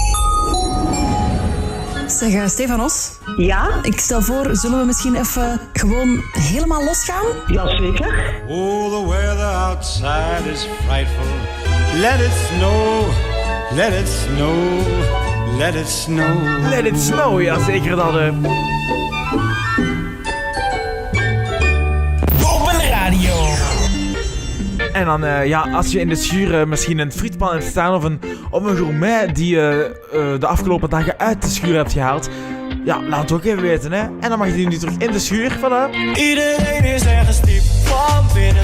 Zeg, 2.08 2.34
eh, 2.34 2.48
Stefanos, 2.48 3.12
Ja, 3.38 3.68
ik 3.82 4.00
stel 4.00 4.22
voor, 4.22 4.50
zullen 4.52 4.80
we 4.80 4.86
misschien 4.86 5.16
even 5.16 5.60
gewoon 5.74 6.22
helemaal 6.32 6.84
losgaan? 6.84 7.26
jazeker. 7.48 8.34
Oh, 8.48 8.92
the 9.02 9.08
weather 9.10 9.46
outside 9.46 10.52
is 10.54 10.68
frightful. 10.86 11.26
Let 12.00 12.20
it 12.20 12.32
snow, 12.48 13.06
let 13.76 13.94
it 13.94 14.08
snow, 14.08 14.58
let 15.58 15.76
it 15.76 15.88
snow. 15.90 16.38
Let 16.70 16.86
it 16.86 17.00
snow, 17.00 17.42
ja 17.42 17.64
zeker 17.64 17.96
dat. 17.96 18.16
eh. 18.16 18.28
En 25.00 25.06
dan, 25.06 25.24
eh, 25.24 25.46
ja, 25.46 25.62
als 25.62 25.92
je 25.92 26.00
in 26.00 26.10
de 26.10 26.16
schuur 26.16 26.60
eh, 26.60 26.68
misschien 26.68 27.00
een 27.00 27.12
frietpan 27.12 27.52
hebt 27.52 27.64
staan 27.64 27.94
of 27.94 28.04
een, 28.04 28.22
of 28.50 28.64
een 28.64 28.76
gourmet 28.76 29.36
die 29.36 29.56
je 29.56 30.00
eh, 30.12 30.40
de 30.40 30.48
afgelopen 30.48 30.90
dagen 30.90 31.20
uit 31.20 31.42
de 31.42 31.48
schuur 31.48 31.76
hebt 31.76 31.92
gehaald. 31.92 32.30
Ja, 32.84 33.02
laat 33.02 33.22
het 33.22 33.32
ook 33.32 33.44
even 33.44 33.62
weten, 33.62 33.92
hè. 33.92 34.00
En 34.00 34.30
dan 34.30 34.38
mag 34.38 34.48
je 34.48 34.54
die 34.54 34.68
nu 34.68 34.78
terug 34.78 34.98
in 34.98 35.12
de 35.12 35.20
schuur, 35.20 35.52
voilà. 35.52 35.96
Iedereen 36.16 36.84
is 36.84 37.06
ergens 37.06 37.42
diep 37.42 37.62
van 37.84 38.26
binnen. 38.34 38.64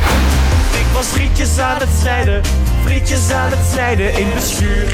Ik 0.72 0.88
was 0.94 1.06
frietjes 1.06 1.60
aan 1.60 1.80
het 1.80 1.90
snijden, 2.00 2.42
frietjes 2.84 3.32
aan 3.32 3.50
het 3.50 3.68
snijden 3.72 4.18
in 4.18 4.30
de 4.30 4.42
schuur. 4.42 4.94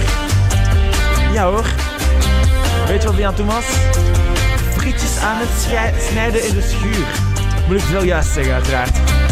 Ja 1.34 1.44
hoor. 1.44 1.66
Weet 2.88 3.02
je 3.02 3.08
wat 3.08 3.16
hij 3.16 3.26
aan 3.26 3.34
het 3.34 3.38
doen 3.38 3.56
was? 3.56 3.66
Frietjes 4.78 5.20
aan 5.20 5.38
het 5.40 6.04
snijden 6.10 6.48
in 6.48 6.54
de 6.54 6.62
schuur. 6.62 7.06
Moet 7.68 7.76
ik 7.76 7.82
het 7.82 7.92
wel 7.92 8.04
juist 8.04 8.32
zeggen, 8.32 8.54
uiteraard. 8.54 9.31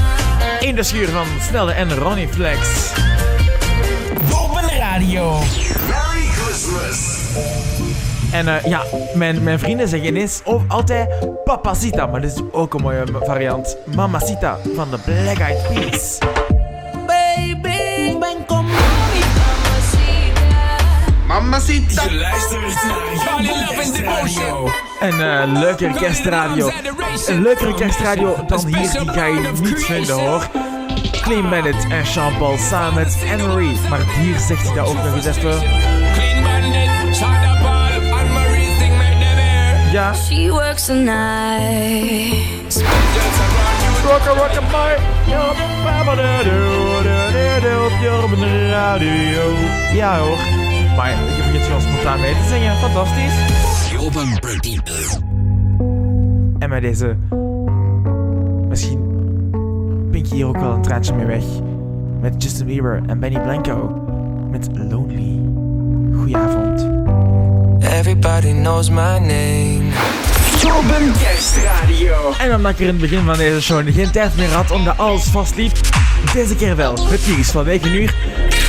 In 0.59 0.75
de 0.75 0.83
schuur 0.83 1.07
van 1.07 1.25
Snelle 1.41 1.71
en 1.71 1.95
Ronnie 1.95 2.27
Flex. 2.27 2.91
Jorben 4.29 4.77
Radio. 4.79 5.39
Merry 5.87 6.25
Christmas. 6.25 7.17
En 8.31 8.47
eh, 8.47 8.65
ja, 8.65 8.83
mijn, 9.15 9.43
mijn 9.43 9.59
vrienden 9.59 9.87
zeggen 9.87 10.07
ineens 10.07 10.41
of 10.43 10.61
altijd 10.67 11.09
Papacita, 11.43 12.05
maar 12.05 12.21
dit 12.21 12.31
is 12.31 12.41
ook 12.51 12.73
een 12.73 12.81
mooie 12.81 13.03
variant. 13.21 13.77
Mamacita 13.95 14.57
van 14.75 14.89
de 14.89 14.97
Black 14.97 15.37
Eyed 15.37 15.67
Peas. 15.73 16.17
Baby, 17.07 18.17
ben 18.19 18.45
kom 18.45 18.65
Mamacita. 21.27 22.03
Je 22.03 22.13
luistert 22.13 22.83
naar 23.25 23.43
Jorben 23.43 23.75
Kerstradio. 23.75 24.69
Een 24.99 25.21
eh 25.21 25.59
leukere 25.61 25.93
kerstradio. 25.93 26.71
Een 27.27 27.41
leukere 27.41 27.73
kerstradio 27.73 28.35
dan 28.47 28.65
hier, 28.65 28.91
die 28.91 29.09
ga 29.09 29.25
je 29.25 29.51
niet 29.61 29.85
vinden 29.85 30.15
hoor. 30.15 30.47
Clean 31.21 31.49
Bandit 31.49 31.87
en 31.89 32.05
Sean 32.05 32.37
Paul 32.37 32.57
samen 32.57 32.93
met 32.93 33.17
Anne-Marie. 33.31 33.77
Maar 33.89 33.99
hier 33.99 34.39
zegt 34.39 34.65
hij 34.65 34.75
dat 34.75 34.87
ook 34.87 35.03
nog 35.03 35.15
eens 35.15 35.25
even. 35.25 35.61
Ja. 39.91 40.13
She 40.13 40.49
works 40.49 40.85
the 40.85 40.93
night. 40.93 42.83
Rocker, 44.03 44.35
rocker, 44.35 44.63
boy. 44.71 44.97
Op 48.23 48.39
de 48.39 48.69
radio. 48.69 49.53
Ja 49.93 50.19
hoor. 50.19 50.37
Maar 50.95 51.09
je 51.09 51.15
begint 51.37 51.63
gewoon 51.65 51.81
spontaan 51.81 52.19
mee 52.19 52.33
te 52.33 52.47
zingen. 52.49 52.77
Fantastisch. 52.77 53.33
En 55.13 55.28
met 56.69 56.81
deze... 56.81 57.15
Misschien 58.67 58.99
pink 60.11 60.25
je 60.25 60.35
hier 60.35 60.45
ook 60.45 60.59
wel 60.59 60.71
een 60.71 60.81
traantje 60.81 61.13
mee 61.13 61.25
weg. 61.25 61.43
Met 62.21 62.43
Justin 62.43 62.65
Bieber 62.65 63.01
en 63.07 63.19
Benny 63.19 63.39
Blanco. 63.39 64.03
Met 64.51 64.69
Lonely. 64.73 65.39
Goedenavond. 66.15 66.87
Everybody 67.83 68.51
knows 68.51 68.89
my 68.89 69.17
name. 69.17 69.81
Jobben 70.61 71.11
Kerstradio. 71.21 72.31
En 72.39 72.55
omdat 72.55 72.71
ik 72.71 72.77
er 72.79 72.83
in 72.83 72.87
het 72.87 73.01
begin 73.01 73.25
van 73.25 73.37
deze 73.37 73.61
show 73.61 73.93
geen 73.93 74.11
tijd 74.11 74.35
meer 74.35 74.49
had 74.49 74.71
omdat 74.71 74.97
alles 74.97 75.23
vastliep, 75.23 75.71
deze 76.33 76.55
keer 76.55 76.75
wel. 76.75 77.09
Het 77.09 77.27
nieuws 77.27 77.51
van 77.51 77.65
9 77.65 77.93
uur. 77.93 78.15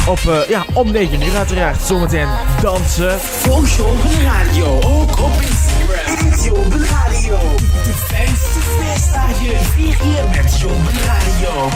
Op, 0.09 0.19
eh, 0.19 0.49
ja, 0.49 0.65
om 0.73 0.93
9 0.93 1.23
uur 1.23 1.37
uiteraard. 1.37 1.83
Zometeen 1.83 2.29
dansen. 2.63 3.21
Volg 3.21 3.77
Jobben 3.77 4.23
Radio 4.23 4.65
ook 4.67 5.19
op 5.19 5.33
Instagram. 5.41 6.11
Jobben 6.45 6.87
Radio. 6.87 7.39
De 7.85 7.93
fijnste 7.93 8.61
feestdagen 8.61 9.65
vier 9.65 9.97
hier 10.03 10.25
met 10.37 10.61
Jobben 10.61 10.95
Radio. 11.07 11.69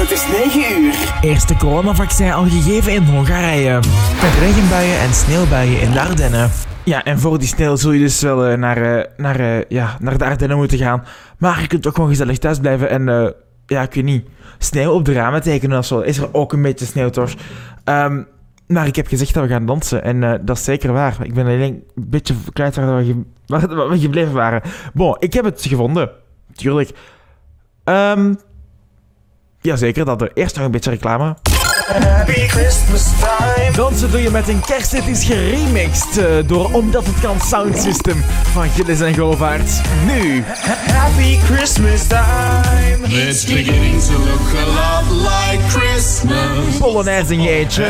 Het 0.00 0.10
is 0.10 0.26
9 0.26 0.82
uur. 0.82 0.94
Eerste 1.20 1.56
coronavaccin 1.56 2.32
al 2.32 2.44
gegeven 2.44 2.92
in 2.92 3.04
Hongarije. 3.04 3.74
Met 4.22 4.32
regenbuien 4.40 5.00
en 5.00 5.14
sneeuwbuien 5.14 5.80
in 5.80 5.92
de 5.92 6.00
Ardennen. 6.00 6.50
Ja, 6.84 7.04
en 7.04 7.18
voor 7.18 7.38
die 7.38 7.48
sneeuw 7.48 7.76
zul 7.76 7.92
je 7.92 8.00
dus 8.00 8.20
wel 8.20 8.46
eh, 8.46 8.58
naar, 8.58 8.98
eh, 8.98 9.04
naar, 9.16 9.64
ja, 9.68 9.96
naar 10.00 10.18
de 10.18 10.24
Ardennen 10.24 10.56
moeten 10.56 10.78
gaan. 10.78 11.04
Maar 11.38 11.60
je 11.60 11.66
kunt 11.66 11.86
ook 11.86 11.94
gewoon 11.94 12.10
gezellig 12.10 12.38
thuis 12.38 12.58
blijven 12.58 12.90
en, 12.90 13.08
eh, 13.08 13.26
ja, 13.66 13.82
ik 13.82 13.94
weet 13.94 14.04
niet, 14.04 14.26
sneeuw 14.62 14.92
op 14.92 15.04
de 15.04 15.12
ramen 15.12 15.42
tekenen 15.42 15.78
of 15.78 15.84
zo. 15.86 16.00
Is 16.00 16.18
er 16.18 16.34
ook 16.34 16.52
een 16.52 16.62
beetje 16.62 16.86
sneeuw, 16.86 17.10
toch? 17.10 17.34
Ehm, 17.84 18.22
maar 18.66 18.86
ik 18.86 18.96
heb 18.96 19.06
gezegd 19.06 19.34
dat 19.34 19.42
we 19.42 19.48
gaan 19.48 19.66
dansen 19.66 20.02
en 20.02 20.22
eh, 20.22 20.38
dat 20.42 20.56
is 20.56 20.64
zeker 20.64 20.92
waar. 20.92 21.16
Ik 21.22 21.34
ben 21.34 21.44
alleen 21.44 21.84
een 21.94 22.08
beetje 22.08 22.34
kwijt 22.52 22.76
waar 22.76 23.04
we, 23.04 23.24
waar 23.46 23.96
gebleven 23.96 24.32
waren. 24.32 24.62
Bon, 24.94 25.16
ik 25.18 25.32
heb 25.32 25.44
het 25.44 25.66
gevonden. 25.66 26.10
Tuurlijk. 26.54 26.90
Ehm 27.84 28.34
Jazeker, 29.60 30.04
dat 30.04 30.22
er 30.22 30.30
eerst 30.34 30.56
nog 30.56 30.64
een 30.64 30.70
beetje 30.70 30.90
reclame. 30.90 31.36
Happy 31.90 32.48
Christmas 32.48 33.10
time. 33.18 33.72
Dansen 33.72 34.10
doe 34.10 34.22
je 34.22 34.30
met 34.30 34.48
een 34.48 34.60
kersthit 34.60 35.06
is 35.06 35.24
geremixed 35.24 36.18
eh, 36.18 36.26
door 36.46 36.70
Omdat 36.72 37.06
het 37.06 37.20
kan 37.20 37.40
Sound 37.40 37.78
System 37.78 38.24
van 38.52 38.68
Gilles 38.68 39.00
en 39.00 39.16
Govaert. 39.16 39.80
Nu, 40.06 40.44
Happy 40.86 41.38
Christmas 41.38 42.06
time. 42.06 43.06
It's 43.08 43.44
beginning 43.44 44.02
to 44.02 44.12
look 44.12 44.54
a 44.56 44.66
lot 44.66 45.10
like 45.10 45.68
Christmas. 45.68 46.76
Polonaise 46.78 47.32
in 47.32 47.42
je 47.42 47.50
eentje. 47.50 47.84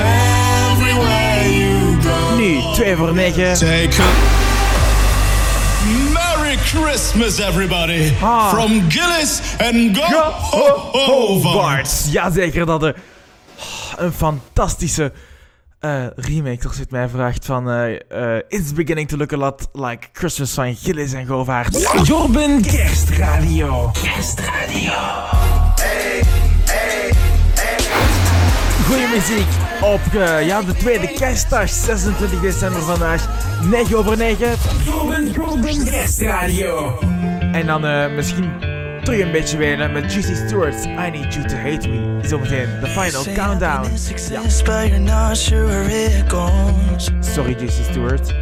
Everywhere 0.73 1.59
you 1.59 2.03
go. 2.03 2.37
Nu, 2.37 2.61
2 2.75 2.97
voor 2.97 3.15
9. 3.15 3.55
Take 3.55 4.03
a 4.03 4.39
Merry 6.13 6.57
Christmas, 6.57 7.39
everybody! 7.39 8.13
Ah. 8.23 8.49
From 8.49 8.91
Gillis 8.91 9.41
and 9.59 9.97
Go 9.97 10.31
Hobart. 10.31 11.07
Govaert. 11.07 12.07
Jazeker 12.11 12.67
dat 12.67 12.83
er 12.83 12.95
een 14.01 14.13
fantastische 14.13 15.13
eh 15.81 16.07
remake, 16.17 16.67
als 16.67 16.75
je 16.77 16.83
het 16.83 16.91
mij 16.91 17.09
vraagt, 17.09 17.45
van 17.45 17.71
eh, 17.71 17.95
eh, 18.37 18.43
It's 18.49 18.73
Beginning 18.73 19.09
to 19.09 19.17
Look 19.17 19.33
a 19.33 19.37
Lot 19.37 19.69
Like 19.73 20.07
Christmas 20.13 20.53
van 20.53 20.75
Gilles 20.75 21.13
en 21.13 21.27
Govaert. 21.27 22.03
Jobben 22.07 22.63
Kerstradio. 22.63 23.91
Kerstradio. 24.03 24.93
Goeie 28.87 29.09
muziek 29.09 29.47
op 29.81 30.01
ja, 30.43 30.63
de 30.63 30.75
tweede 30.75 31.13
kerstdag, 31.13 31.69
26 31.69 32.41
december 32.41 32.83
vandaag, 32.83 33.29
9 33.71 33.99
over 33.99 34.17
9. 34.17 34.49
Jobben, 34.85 35.31
Jobben 35.31 35.85
Kerstradio. 35.85 36.99
En 37.53 37.67
dan 37.67 37.85
eh, 37.85 38.15
terug 39.11 39.27
een 39.27 39.33
beetje 39.33 39.57
wenen 39.57 39.93
met 39.93 40.13
Juicy 40.13 40.35
Stewart's 40.35 40.85
I 40.85 41.11
Need 41.11 41.35
You 41.35 41.47
To 41.47 41.57
Hate 41.57 41.89
Me. 41.89 42.19
Zometeen 42.23 42.69
de 42.81 42.87
final 42.87 43.25
countdown. 43.35 43.89
Ja. 44.31 44.49
Sorry 47.21 47.57
Juicy 47.59 47.83
Stewart. 47.83 48.35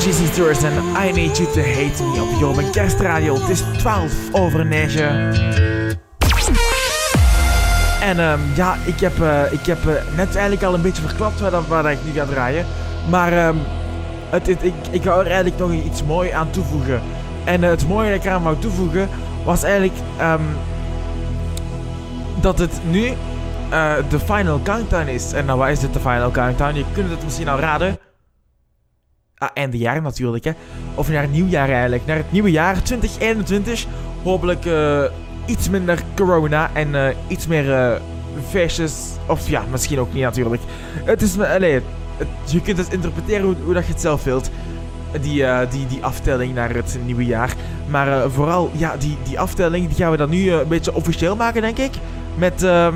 Juicy 0.00 0.26
Stewart 0.32 0.62
en 0.64 0.72
I 1.06 1.12
Need 1.12 1.36
You 1.36 1.52
To 1.52 1.60
Hate 1.60 2.02
Me 2.02 2.22
op 2.22 2.40
Jorben 2.40 2.70
Kerstradio. 2.70 3.34
Het 3.34 3.48
is 3.48 3.62
12 3.78 4.12
over 4.32 4.66
9. 4.66 5.32
En 8.00 8.18
ehm, 8.18 8.40
ja, 8.54 8.76
ik 8.84 9.00
heb, 9.00 9.20
eh, 9.22 9.52
ik 9.52 9.66
heb 9.66 9.86
eh, 9.86 9.94
net 10.16 10.34
eigenlijk 10.34 10.62
al 10.62 10.74
een 10.74 10.82
beetje 10.82 11.02
verklapt 11.02 11.68
waar, 11.68 11.92
ik 11.92 11.98
nu 12.04 12.12
ga 12.12 12.24
draaien. 12.24 12.66
Maar 13.08 13.32
ehm, 13.32 13.56
het, 14.34 14.64
ik, 14.64 14.74
ik 14.90 15.02
ga 15.02 15.18
er 15.18 15.26
eigenlijk 15.26 15.58
nog 15.58 15.72
iets 15.72 16.04
moois 16.04 16.30
aan 16.30 16.50
toevoegen. 16.50 17.00
En 17.44 17.64
eh, 17.64 17.70
het 17.70 17.88
mooie 17.88 18.08
dat 18.08 18.18
ik 18.18 18.24
eraan 18.24 18.42
wou 18.42 18.58
toevoegen 18.58 19.08
was 19.44 19.62
eigenlijk 19.62 19.94
ehm, 20.18 20.42
dat 22.40 22.58
het 22.58 22.80
nu 22.90 23.12
eh, 23.70 23.94
de 24.08 24.18
final 24.18 24.60
countdown 24.62 25.08
is. 25.08 25.32
En 25.32 25.44
nou, 25.44 25.58
wat 25.58 25.68
is 25.68 25.80
dit 25.80 25.92
de 25.92 26.00
final 26.00 26.30
countdown? 26.30 26.74
Je 26.74 26.84
kunt 26.92 27.10
het 27.10 27.24
misschien 27.24 27.48
al 27.48 27.58
raden. 27.58 27.98
Ah, 29.34 29.48
einde 29.54 29.78
jaar 29.78 30.02
natuurlijk, 30.02 30.44
hè. 30.44 30.52
Of 30.94 31.08
naar 31.08 31.22
het 31.22 31.32
nieuwjaar 31.32 31.68
eigenlijk. 31.68 32.06
Naar 32.06 32.16
het 32.16 32.32
nieuwe 32.32 32.50
jaar 32.50 32.82
2021. 32.82 33.86
Hopelijk 34.22 34.64
eh, 34.64 35.04
iets 35.46 35.70
minder 35.70 36.02
corona 36.16 36.70
en 36.72 37.16
iets 37.28 37.46
meer 37.46 38.00
feestjes. 38.48 38.92
Of 39.26 39.48
ja, 39.48 39.62
misschien 39.70 39.98
ook 39.98 40.12
niet 40.12 40.22
natuurlijk. 40.22 40.62
Het 41.04 41.22
is... 41.22 41.38
Allee, 41.38 41.82
je 42.44 42.60
kunt 42.60 42.78
het 42.78 42.92
interpreteren 42.92 43.44
hoe, 43.44 43.54
hoe 43.64 43.74
dat 43.74 43.86
je 43.86 43.92
het 43.92 44.00
zelf 44.00 44.24
wilt. 44.24 44.50
Die, 45.20 45.44
eh, 45.44 45.70
die, 45.70 45.86
die 45.86 46.04
aftelling 46.04 46.54
naar 46.54 46.74
het 46.74 46.98
nieuwe 47.04 47.24
jaar. 47.24 47.54
Maar 47.88 48.22
eh, 48.22 48.30
vooral, 48.30 48.70
ja, 48.72 48.96
die, 48.96 49.16
die 49.22 49.40
aftelling 49.40 49.88
die 49.88 49.96
gaan 49.96 50.10
we 50.10 50.16
dan 50.16 50.30
nu 50.30 50.48
eh, 50.48 50.58
een 50.58 50.68
beetje 50.68 50.94
officieel 50.94 51.36
maken, 51.36 51.62
denk 51.62 51.78
ik. 51.78 51.92
Met, 52.34 52.62
ehm, 52.62 52.94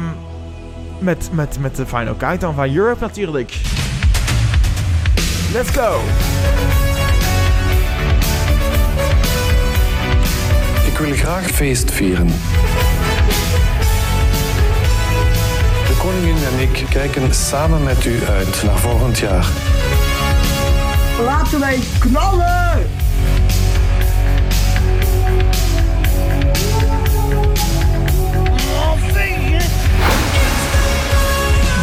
met, 0.98 1.30
met, 1.32 1.58
met 1.60 1.76
de 1.76 1.86
final 1.86 2.16
countdown 2.16 2.54
van 2.54 2.74
Europe 2.74 3.00
natuurlijk. 3.00 3.52
Let's 5.52 5.70
go! 5.70 6.00
Ik 10.86 10.98
wil 10.98 11.14
graag 11.14 11.46
feest 11.46 11.90
vieren. 11.90 12.28
Koningin 16.08 16.36
en 16.36 16.58
ik 16.58 16.86
kijken 16.90 17.34
samen 17.34 17.82
met 17.82 18.04
u 18.04 18.24
uit 18.28 18.62
naar 18.62 18.78
volgend 18.78 19.18
jaar. 19.18 19.46
Laten 21.24 21.60
wij 21.60 21.78
knallen! 21.98 22.86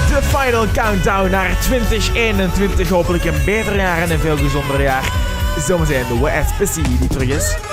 De 0.09 0.21
final 0.21 0.65
countdown 0.73 1.29
naar 1.29 1.57
2021. 1.61 2.89
Hopelijk 2.89 3.23
een 3.23 3.43
beter 3.45 3.75
jaar 3.75 4.01
en 4.01 4.11
een 4.11 4.19
veel 4.19 4.37
gezonder 4.37 4.81
jaar. 4.81 5.11
Zometeen 5.67 6.03
de 6.07 6.19
WSPC 6.19 6.73
die 6.99 7.07
terug 7.07 7.29
is. 7.29 7.64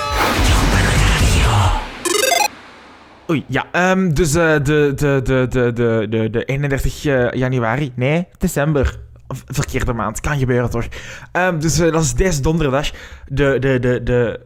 Oei, 3.29 3.45
ja. 3.47 3.65
ehm, 3.71 4.13
dus 4.13 4.35
eh, 4.35 4.53
de, 4.53 4.91
de, 4.95 5.19
de, 5.23 5.47
de, 5.49 5.71
de, 5.73 6.07
de, 6.09 6.29
de 6.29 6.45
31 6.45 7.05
eh, 7.05 7.31
januari. 7.31 7.91
Nee, 7.95 8.27
december. 8.37 8.99
Verkeerde 9.45 9.93
maand. 9.93 10.19
Kan 10.19 10.37
gebeuren 10.37 10.69
toch? 10.69 10.87
Ehm, 11.31 11.59
dus 11.59 11.79
eh, 11.79 11.91
dat 11.91 12.03
is 12.03 12.13
deze 12.13 12.41
donderdag. 12.41 12.91
De, 13.27 13.57
de, 13.59 13.79
de, 13.79 14.03
de, 14.03 14.39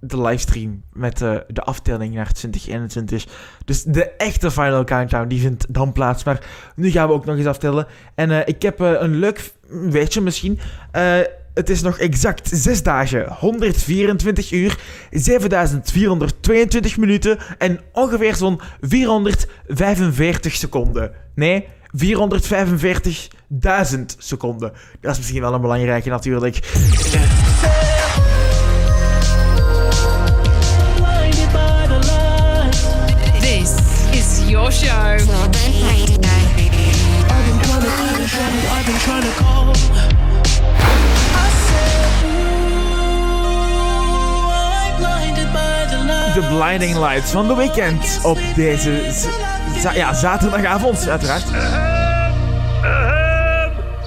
de 0.00 0.20
livestream 0.20 0.82
met 0.92 1.18
de 1.18 1.60
aftelling 1.62 2.14
naar 2.14 2.32
2021. 2.32 3.26
Dus 3.64 3.82
de 3.82 4.10
echte 4.10 4.50
final 4.50 4.84
countdown 4.84 5.28
die 5.28 5.40
vindt 5.40 5.74
dan 5.74 5.92
plaats. 5.92 6.24
Maar 6.24 6.46
nu 6.76 6.90
gaan 6.90 7.08
we 7.08 7.14
ook 7.14 7.24
nog 7.24 7.36
eens 7.36 7.46
aftellen. 7.46 7.86
En 8.14 8.46
ik 8.46 8.62
heb 8.62 8.78
een 8.78 9.18
leuk 9.18 9.52
weetje 9.68 10.20
misschien. 10.20 10.58
Eh, 10.90 11.18
het 11.54 11.70
is 11.70 11.82
nog 11.82 11.98
exact 11.98 12.50
6 12.52 12.82
dagen, 12.82 13.26
124 13.38 14.52
uur, 14.52 14.78
7422 15.10 16.96
minuten 16.96 17.38
en 17.58 17.80
ongeveer 17.92 18.34
zo'n 18.34 18.60
445 18.80 20.54
seconden. 20.54 21.12
Nee, 21.34 21.68
445.000 21.96 22.06
seconden. 24.18 24.72
Dat 25.00 25.12
is 25.12 25.18
misschien 25.18 25.40
wel 25.40 25.54
een 25.54 25.60
belangrijke 25.60 26.08
natuurlijk. 26.08 26.56
Is 34.12 34.48
your 34.48 34.72
show. 34.72 34.92
I've 38.76 38.86
been 38.86 38.98
trying 38.98 39.22
to. 39.22 39.53
The. 46.34 46.40
De 46.40 46.56
Blinding 46.56 46.96
Lights 46.96 47.30
van 47.30 47.46
The 47.46 47.56
Weeknd 47.56 48.20
op 48.22 48.38
deze 48.54 49.00
za- 49.80 49.92
ja, 49.92 50.12
zaterdagavond, 50.14 51.08
uiteraard. 51.08 51.44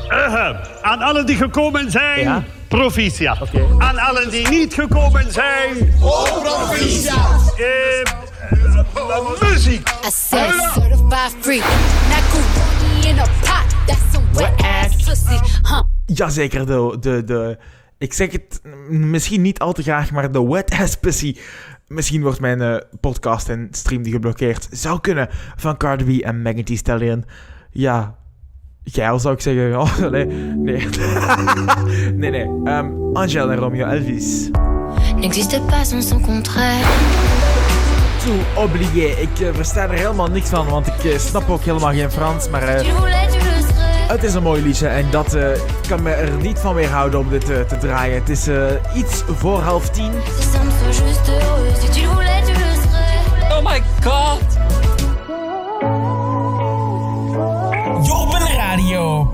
Ahem. 0.10 0.56
Aan 0.82 1.02
allen 1.02 1.26
die 1.26 1.36
gekomen 1.36 1.92
zijn, 1.92 2.20
Ja. 2.20 2.44
proficiat. 2.68 3.38
Aan 3.78 3.98
allen 3.98 4.30
die 4.30 4.50
niet 4.50 4.74
gekomen 4.74 5.32
zijn, 5.32 5.94
Oh, 6.02 6.24
proficiat. 6.42 7.54
eh, 7.58 8.00
eh, 8.00 9.42
muziek. 9.50 9.90
I 9.90 10.10
said 10.12 10.54
certified 10.74 11.36
freak. 11.40 11.64
Now 12.10 12.20
go 12.32 12.40
in 13.10 13.20
a 13.20 13.24
pot. 13.42 13.76
That's 13.86 14.02
some 14.14 14.26
wet 14.34 14.62
ass 14.62 15.04
pussy, 15.06 15.40
huh? 15.64 15.82
Jazeker, 16.06 16.66
de, 16.66 16.98
de, 17.00 17.24
de... 17.24 17.58
Ik 17.98 18.14
zeg 18.14 18.32
het 18.32 18.62
misschien 18.90 19.42
niet 19.42 19.60
al 19.60 19.74
te 19.74 19.82
graag, 19.82 20.12
maar 20.12 20.32
de 20.32 20.48
wet 20.48 20.72
ass 20.82 20.96
pussy. 20.96 21.36
Misschien 21.88 22.22
wordt 22.22 22.40
mijn 22.40 22.62
eh, 22.62 22.78
podcast 23.00 23.50
en 23.50 23.68
stream 23.72 24.04
die 24.04 24.12
geblokkeerd. 24.12 24.68
Zou 24.72 25.00
kunnen 25.02 25.28
van 25.56 25.78
Cardi 25.78 26.20
B 26.20 26.22
en 26.22 26.42
Megan 26.42 26.64
Thee 26.64 26.78
Stallion. 26.78 27.26
Ja, 27.72 28.16
geil 28.84 29.20
zou 29.20 29.34
ik 29.34 29.42
zeggen. 29.42 29.80
Oh, 29.80 29.98
nee, 29.98 30.26
nee. 30.26 30.88
nee, 32.22 32.30
nee. 32.30 32.50
Ehm 32.64 32.88
Angel 33.14 33.52
en 33.52 33.58
Romeo 33.58 33.88
Elvis. 33.88 34.50
N'existe 35.16 35.62
pas 35.62 35.90
sans 35.90 36.08
son 36.08 36.22
contraire. 36.22 36.86
Toe, 38.24 38.64
obligé. 38.64 39.22
Ik 39.22 39.40
eh, 39.40 39.54
versta 39.54 39.84
er 39.84 39.98
helemaal 39.98 40.28
niks 40.28 40.50
van, 40.50 40.68
want 40.68 40.88
ik 40.88 41.04
eh, 41.04 41.18
snap 41.18 41.50
ook 41.50 41.62
helemaal 41.62 41.94
geen 41.94 42.12
Frans. 42.12 42.50
Maar 42.50 42.62
het 44.08 44.24
is 44.24 44.34
een 44.34 44.44
mooi 44.44 44.64
liedje 44.64 44.88
en 44.88 45.06
dat 45.12 45.38
kan 45.88 46.04
me 46.04 46.10
er 46.10 46.32
niet 46.42 46.60
van 46.60 46.76
weerhouden 46.76 47.20
om 47.20 47.30
dit 47.30 47.46
te 47.46 47.78
draaien. 47.80 48.16
Het 48.16 48.30
is 48.30 48.48
iets 48.96 49.24
voor 49.28 49.60
half 49.60 49.90
tien. 49.90 50.12
My 53.80 53.86
god. 54.04 54.42
Radio. 58.58 59.32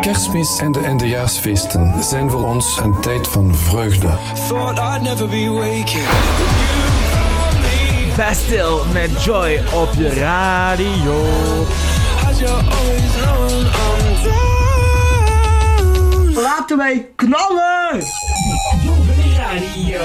Kerstmis 0.00 0.58
en 0.58 0.72
de 0.72 0.80
eindejaarsfeesten 0.80 2.04
zijn 2.04 2.30
voor 2.30 2.44
ons 2.44 2.78
een 2.82 3.00
tijd 3.00 3.28
van 3.28 3.54
vreugde. 3.54 4.08
Thought 4.48 4.78
I'd 4.78 5.02
never 5.02 5.28
be 5.28 5.50
waking. 5.50 6.06
Bastille 8.16 8.82
met 8.92 9.24
Joy 9.24 9.60
op 9.72 9.88
je 9.96 10.08
radio. 10.08 11.24
Laten 16.34 16.76
wij 16.76 17.06
knallen! 17.16 18.04
Jobben 18.84 19.34
Radio. 19.36 20.00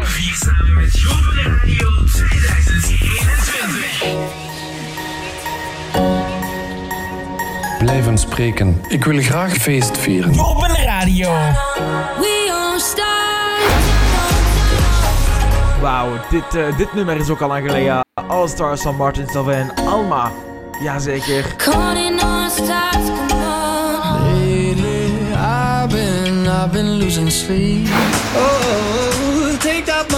Vier 0.00 0.34
samen 0.34 0.74
met 0.74 1.00
Jobben 1.00 1.44
Radio 1.44 1.97
2021. 1.97 1.97
Blijven 7.78 8.18
spreken. 8.18 8.82
Ik 8.88 9.04
wil 9.04 9.22
graag 9.22 9.52
feest 9.56 9.98
vieren. 9.98 10.32
Jobben 10.32 10.76
Radio. 10.84 11.28
We 12.18 12.74
stars. 12.78 13.38
Wauw, 15.80 16.08
dit, 16.30 16.54
eh, 16.54 16.76
dit 16.76 16.94
nummer 16.94 17.16
is 17.16 17.30
ook 17.30 17.40
al 17.40 17.48
lang 17.48 17.66
geleden. 17.66 18.00
All 18.28 18.48
Stars 18.48 18.80
van 18.80 18.96
Martin 18.96 19.26
Solveig 19.28 19.68
en 19.68 19.86
Alma. 19.86 20.32
Jazeker. 20.82 21.56
Calling 21.56 22.22
all 22.22 22.50
stars, 22.50 23.06
come 23.06 23.44
on. 23.44 24.22
Lately, 24.22 25.32
I've 25.34 25.88
been, 25.88 26.46
I've 26.46 26.70
been 26.72 26.98
losing 26.98 27.30
sleep. 27.30 27.86
Oh, 28.36 28.68
take 28.70 28.96
that 28.96 29.07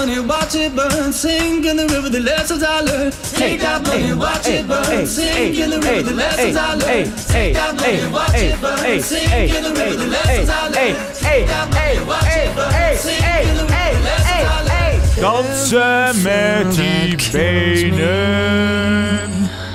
money, 0.00 0.20
watch 0.20 0.54
it 0.54 0.74
burn, 0.74 1.12
sink 1.12 1.66
in 1.66 1.76
the 1.76 1.86
river, 1.86 2.08
the 2.08 2.20
lessons 2.20 2.62
I 2.62 2.80
learned. 2.80 3.12
Take 3.36 3.60
that 3.60 3.86
money, 3.86 4.14
watch 4.14 4.48
it 4.48 4.66
burn, 4.66 5.06
sink 5.06 5.58
in 5.58 5.70
the 5.70 5.78
river, 5.78 6.02
the 6.02 6.14
lessons 6.14 6.56
I 6.56 6.74
learned. 6.74 7.12
Take 7.28 7.54
that 7.54 7.74
money, 7.76 8.08
watch 8.10 8.34
it 8.34 8.60
burn, 8.60 9.02
sink 9.02 9.52
in 9.56 9.62
the 9.62 9.72
river, 9.78 9.96
the 9.96 10.06
lessons 10.06 10.48
I 10.48 10.68
learned. 10.68 10.96
Take 11.24 11.46
that 11.52 11.68
money, 11.74 12.00
watch 12.10 12.36
it 12.42 12.54
burn, 12.56 12.96
sink 12.96 13.46
in 13.48 13.56
the 13.60 13.64
river, 13.72 13.92
the 13.96 14.02
lessons 14.08 14.46
I 14.46 14.60
learned. 14.68 15.20
Dansen 15.20 16.22
met 16.22 16.74
die 16.74 17.16
benen. 17.32 18.70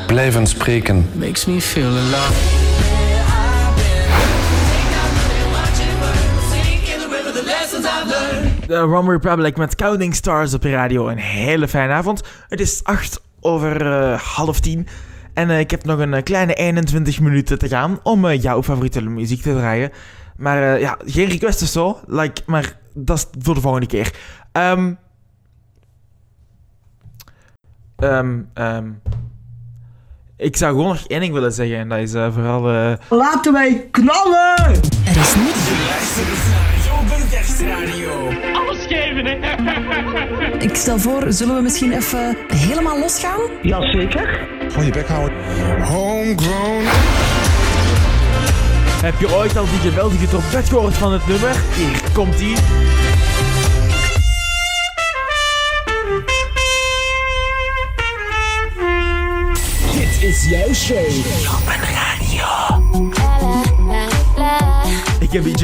Blijven 0.07 0.47
spreken. 0.47 1.09
Makes 1.13 1.45
me 1.45 1.61
feel 1.61 1.87
alive. 1.87 2.94
De 8.67 8.79
Rum 8.79 9.09
Republic 9.09 9.57
met 9.57 9.75
Counting 9.75 10.15
Stars 10.15 10.53
op 10.53 10.61
de 10.61 10.71
radio. 10.71 11.07
Een 11.07 11.17
hele 11.17 11.67
fijne 11.67 11.93
avond. 11.93 12.23
Het 12.47 12.59
is 12.59 12.83
8 12.83 13.21
over 13.39 13.91
eh, 13.91 14.19
half 14.19 14.59
10. 14.59 14.87
En 15.35 15.49
eh, 15.49 15.59
ik 15.59 15.71
heb 15.71 15.85
nog 15.85 15.99
een 15.99 16.13
eh, 16.13 16.23
kleine 16.23 16.53
21 16.53 17.19
minuten 17.19 17.59
te 17.59 17.67
gaan 17.67 17.99
om 18.03 18.31
jouw 18.31 18.63
favoriete 18.63 19.01
muziek 19.01 19.41
te 19.41 19.53
draaien. 19.53 19.91
Maar 20.37 20.73
eh, 20.73 20.81
ja, 20.81 20.97
geen 21.05 21.27
request 21.27 21.61
of 21.61 21.67
zo. 21.67 21.99
Like, 22.07 22.41
maar 22.45 22.77
dat 22.93 23.17
is 23.17 23.25
voor 23.39 23.53
de 23.53 23.61
volgende 23.61 23.87
keer. 23.87 24.13
Ehm 24.51 24.93
ehm, 27.95 28.39
ehm, 28.53 28.89
ik 30.37 30.57
zou 30.57 30.71
gewoon 30.71 30.87
nog 30.87 31.07
één 31.07 31.19
ding 31.19 31.33
willen 31.33 31.53
zeggen. 31.53 31.77
En 31.77 31.89
dat 31.89 31.99
is 31.99 32.11
vooral... 32.11 32.61
Laten 33.09 33.53
wij 33.53 33.87
knallen! 33.91 34.55
Er 35.05 35.17
is 35.17 35.35
Kerstradio. 37.29 38.27
Alles 38.27 38.44
geven, 38.87 39.25
hè? 39.25 39.37
Ik 40.67 40.75
stel 40.75 40.99
voor, 40.99 41.23
zullen 41.27 41.55
we 41.55 41.61
misschien 41.61 41.91
even 41.91 42.37
helemaal 42.53 42.99
losgaan? 42.99 43.39
Jazeker. 43.61 44.47
Gewoon 44.69 44.85
je 44.85 44.91
bek 44.91 45.07
houden. 45.07 45.37
Homegrown. 45.83 46.83
Heb 49.01 49.19
je 49.19 49.35
ooit 49.35 49.57
al 49.57 49.65
die 49.65 49.91
geweldige 49.91 50.27
trompet 50.27 50.69
gehoord 50.69 50.93
van 50.93 51.13
het 51.13 51.27
nummer? 51.27 51.55
Hier 51.75 52.01
komt 52.13 52.39
ie. 52.39 52.55
Dit 59.93 60.23
is 60.29 60.49
jouw 60.49 60.73
show. 60.73 61.05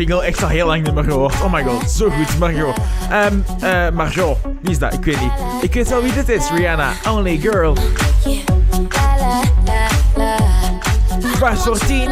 Jingle 0.01 0.23
echt 0.25 0.43
al 0.43 0.49
heel 0.49 0.67
lang 0.67 0.83
niet 0.83 0.93
meer. 0.93 1.15
Oh 1.15 1.51
my 1.51 1.63
god, 1.63 1.91
zo 1.91 2.09
goed, 2.09 2.39
Margot. 2.39 2.75
Ehm, 3.09 3.35
eh, 3.59 3.89
Margot, 3.93 4.37
wie 4.61 4.71
is 4.71 4.79
dat? 4.79 4.93
Ik 4.93 5.03
weet 5.03 5.19
niet. 5.19 5.31
Ik 5.61 5.73
weet 5.73 5.89
wel 5.89 6.01
wie 6.01 6.13
dit 6.13 6.29
is, 6.29 6.49
Rihanna. 6.55 6.91
Only 7.09 7.37
Girl. 7.37 7.77
Voor 11.55 11.77
tien. 11.77 12.09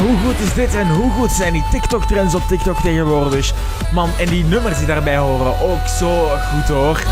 Hoe 0.00 0.16
goed 0.24 0.40
is 0.46 0.54
dit 0.54 0.74
en 0.74 0.88
hoe 0.88 1.10
goed 1.10 1.30
zijn 1.30 1.52
die 1.52 1.64
TikTok-trends 1.70 2.34
op 2.34 2.42
TikTok 2.48 2.80
tegenwoordig? 2.80 3.52
Man, 3.92 4.10
en 4.18 4.28
die 4.28 4.44
nummers 4.44 4.78
die 4.78 4.86
daarbij 4.86 5.16
horen, 5.16 5.60
ook 5.60 5.86
zo 5.98 6.28
goed 6.28 6.68
hoor. 6.68 7.02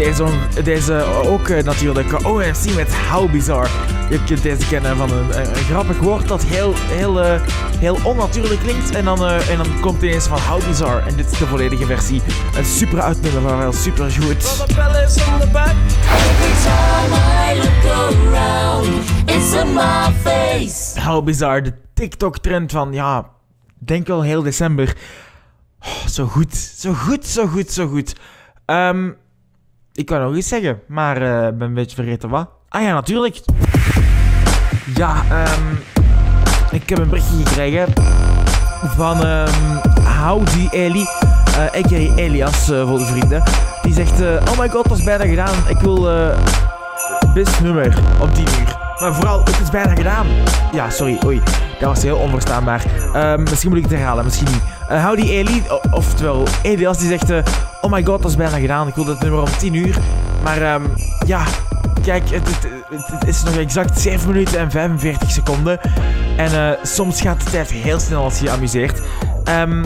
Deze, 0.00 0.24
deze 0.64 1.04
ook 1.04 1.48
eh, 1.48 1.64
natuurlijk 1.64 2.26
OMC 2.26 2.74
met 2.76 2.94
How 2.94 3.30
Bizarre. 3.30 3.68
Je 4.10 4.24
kunt 4.24 4.42
deze 4.42 4.68
kennen 4.68 4.96
van 4.96 5.10
een, 5.10 5.38
een, 5.38 5.48
een 5.48 5.64
grappig 5.64 5.98
woord 5.98 6.28
dat 6.28 6.44
heel, 6.44 6.74
heel, 6.76 7.22
eh, 7.22 7.40
heel 7.78 7.98
onnatuurlijk 8.04 8.60
klinkt. 8.60 8.90
En 8.90 9.04
dan, 9.04 9.26
eh, 9.26 9.50
en 9.50 9.56
dan 9.56 9.80
komt 9.80 10.02
ineens 10.02 10.26
van 10.26 10.38
How 10.38 10.66
Bizarre. 10.66 11.08
En 11.08 11.16
dit 11.16 11.30
is 11.30 11.38
de 11.38 11.46
volledige 11.46 11.86
versie. 11.86 12.22
Een 12.56 12.64
super 12.64 13.00
uitnummer, 13.00 13.42
maar 13.42 13.58
wel 13.58 13.72
super 13.72 14.10
goed. 14.10 14.44
How 21.04 21.24
Bizarre, 21.24 21.62
de 21.62 21.72
TikTok-trend 21.94 22.72
van, 22.72 22.92
ja, 22.92 23.28
denk 23.78 24.06
wel 24.06 24.22
heel 24.22 24.42
december. 24.42 24.96
Oh, 25.80 26.06
zo 26.06 26.26
goed, 26.26 26.56
zo 26.56 26.92
goed, 26.92 27.26
zo 27.26 27.46
goed, 27.46 27.70
zo 27.70 27.88
goed. 27.88 28.14
Ehm, 28.64 29.10
ik 29.94 30.06
kan 30.06 30.20
nog 30.20 30.36
iets 30.36 30.48
zeggen, 30.48 30.80
maar 30.88 31.22
eh, 31.22 31.46
ik 31.48 31.58
ben 31.58 31.68
een 31.68 31.74
beetje 31.74 31.96
vergeten 31.96 32.28
wat. 32.28 32.48
Ah 32.68 32.82
ja, 32.82 32.92
natuurlijk. 32.92 33.40
Ja, 34.94 35.14
ehm, 35.30 35.62
ik 36.70 36.88
heb 36.88 36.98
een 36.98 37.08
berichtje 37.08 37.36
gekregen 37.46 37.86
van 38.96 39.24
ehm 39.24 39.50
Howdy 40.24 40.68
Eli, 40.70 41.06
eh 41.56 41.62
a.k.a. 41.80 42.14
Elias 42.16 42.64
voor 42.66 42.98
de 42.98 43.04
vrienden. 43.06 43.42
Die 43.82 43.92
zegt, 43.94 44.20
oh 44.20 44.58
my 44.58 44.68
god, 44.68 44.88
dat 44.88 44.98
is 44.98 45.04
bijna 45.04 45.24
gedaan. 45.26 45.54
Ik 45.68 45.78
wil 45.78 46.10
eh 46.10 46.38
best 47.34 47.60
nummer 47.60 47.98
op 48.20 48.34
10 48.34 48.44
uur. 48.44 48.76
Maar 49.00 49.14
vooral, 49.14 49.38
het 49.44 49.60
is 49.62 49.70
bijna 49.70 49.94
gedaan. 49.94 50.26
Ja, 50.72 50.90
sorry, 50.90 51.18
oei. 51.24 51.40
Dat 51.80 51.88
was 51.88 52.02
heel 52.02 52.16
onverstaanbaar. 52.16 52.84
Ehm, 53.14 53.42
misschien 53.42 53.68
moet 53.70 53.78
ik 53.78 53.84
het 53.84 53.92
herhalen, 53.98 54.24
misschien 54.24 54.46
niet. 54.52 54.62
Howdy 55.02 55.22
Eli, 55.30 55.62
o- 55.68 55.80
oftewel 55.90 56.46
Elias, 56.62 56.98
die 56.98 57.08
zegt... 57.18 57.50
Oh 57.80 57.90
my 57.90 58.04
god, 58.04 58.22
dat 58.22 58.30
is 58.30 58.36
bijna 58.36 58.58
gedaan. 58.58 58.88
Ik 58.88 58.94
wilde 58.94 59.10
het 59.10 59.20
nummer 59.20 59.40
om 59.40 59.48
10 59.58 59.74
uur. 59.74 59.98
Maar 60.42 60.62
ehm, 60.62 60.82
ja, 61.26 61.44
kijk, 62.02 62.30
het, 62.30 62.48
het, 62.48 63.06
het- 63.06 63.28
is 63.28 63.42
nog 63.42 63.56
exact 63.56 64.00
7 64.00 64.28
minuten 64.32 64.58
en 64.58 64.70
45 64.70 65.30
seconden. 65.30 65.80
En 66.36 66.52
eh, 66.52 66.84
soms 66.84 67.20
gaat 67.20 67.44
de 67.44 67.50
tijd 67.50 67.70
heel 67.70 67.98
snel 68.00 68.22
als 68.24 68.38
je 68.38 68.44
je 68.44 68.50
amuseert. 68.50 69.00
Ehm, 69.44 69.84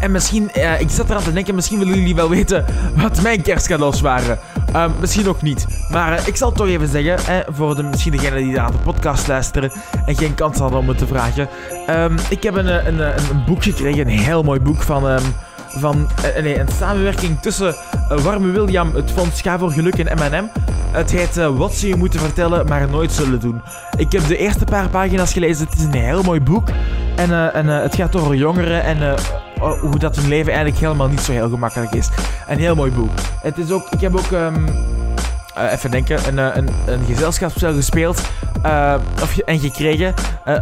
en 0.00 0.10
misschien, 0.10 0.52
eh, 0.52 0.80
ik 0.80 0.90
zat 0.90 1.10
eraan 1.10 1.22
te 1.22 1.32
denken, 1.32 1.54
misschien 1.54 1.78
willen 1.78 1.94
jullie 1.94 2.14
wel 2.14 2.28
weten 2.28 2.64
wat 2.96 3.22
mijn 3.22 3.42
kerstcadeaus 3.42 4.00
waren. 4.00 4.38
Ehm, 4.72 4.90
misschien 5.00 5.28
ook 5.28 5.42
niet. 5.42 5.66
Maar 5.90 6.12
eh, 6.12 6.26
ik 6.26 6.36
zal 6.36 6.48
het 6.48 6.56
toch 6.56 6.66
even 6.68 6.88
zeggen, 6.88 7.44
voor 7.54 7.74
de, 7.76 7.82
misschien 7.82 8.12
degenen 8.12 8.38
die 8.42 8.52
naar 8.56 8.70
de 8.72 8.78
podcast 8.78 9.26
luisteren 9.28 9.72
en 10.06 10.16
geen 10.16 10.34
kans 10.34 10.58
hadden 10.58 10.78
om 10.78 10.88
het 10.88 10.98
te 10.98 11.06
vragen. 11.06 11.48
Ik 12.28 12.42
heb 12.42 12.54
een, 12.56 12.66
een, 12.86 12.98
een, 13.00 13.14
een 13.30 13.44
boek 13.46 13.62
gekregen, 13.62 14.00
een 14.00 14.18
heel 14.18 14.42
mooi 14.42 14.60
boek 14.60 14.82
van, 14.82 15.20
van 15.76 16.08
eh, 16.34 16.42
nee, 16.42 16.58
een 16.58 16.68
samenwerking 16.78 17.40
tussen 17.40 17.74
eh, 18.08 18.18
Warme 18.18 18.50
William, 18.50 18.94
het 18.94 19.10
Fonds 19.10 19.40
Ga 19.40 19.58
voor 19.58 19.70
Geluk 19.70 19.98
en 19.98 20.16
M&M. 20.18 20.44
Het 20.90 21.10
heet 21.10 21.36
eh, 21.36 21.56
Wat 21.56 21.74
ze 21.74 21.88
je 21.88 21.96
moeten 21.96 22.20
vertellen, 22.20 22.66
maar 22.66 22.88
nooit 22.88 23.12
zullen 23.12 23.40
doen. 23.40 23.62
Ik 23.96 24.12
heb 24.12 24.26
de 24.26 24.36
eerste 24.36 24.64
paar 24.64 24.88
pagina's 24.88 25.32
gelezen. 25.32 25.66
Het 25.66 25.78
is 25.78 25.84
een 25.84 25.92
heel 25.92 26.22
mooi 26.22 26.40
boek. 26.40 26.68
En, 27.16 27.52
en 27.54 27.66
het 27.66 27.94
gaat 27.94 28.16
over 28.16 28.34
jongeren 28.34 28.82
en 28.82 29.14
oh, 29.60 29.80
hoe 29.80 29.98
dat 29.98 30.16
hun 30.16 30.28
leven 30.28 30.52
eigenlijk 30.52 30.82
helemaal 30.82 31.08
niet 31.08 31.20
zo 31.20 31.32
heel 31.32 31.48
gemakkelijk 31.48 31.94
is. 31.94 32.08
Een 32.48 32.58
heel 32.58 32.74
mooi 32.74 32.90
boek. 32.90 33.10
Het 33.42 33.58
is 33.58 33.70
ook, 33.70 33.90
ik 33.90 34.00
heb 34.00 34.16
ook, 34.16 34.32
ehm, 34.32 34.66
eh, 35.54 35.72
even 35.72 35.90
denken, 35.90 36.28
een, 36.28 36.38
eh, 36.38 36.56
een, 36.56 36.68
een 36.86 37.04
gezelschapsspel 37.06 37.74
gespeeld 37.74 38.20
eh, 38.62 38.94
of, 39.22 39.38
en 39.38 39.58
gekregen. 39.58 40.14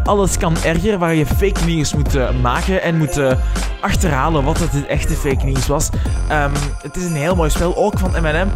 Alles 0.05 0.39
kan 0.39 0.57
erger, 0.65 0.99
waar 0.99 1.15
je 1.15 1.27
fake 1.27 1.65
nieuws 1.65 1.95
moet 1.95 2.41
maken 2.43 2.83
en 2.83 2.97
moet 2.97 3.21
achterhalen 3.81 4.45
wat 4.45 4.59
het 4.59 4.87
echte 4.87 5.15
fake 5.15 5.45
nieuws 5.45 5.67
was. 5.67 5.89
Ehm, 6.29 6.51
het 6.83 6.97
is 6.97 7.05
een 7.05 7.15
heel 7.15 7.37
mooi 7.37 7.51
spel, 7.51 7.77
ook 7.77 7.99
van 7.99 8.11
M&M. 8.11 8.49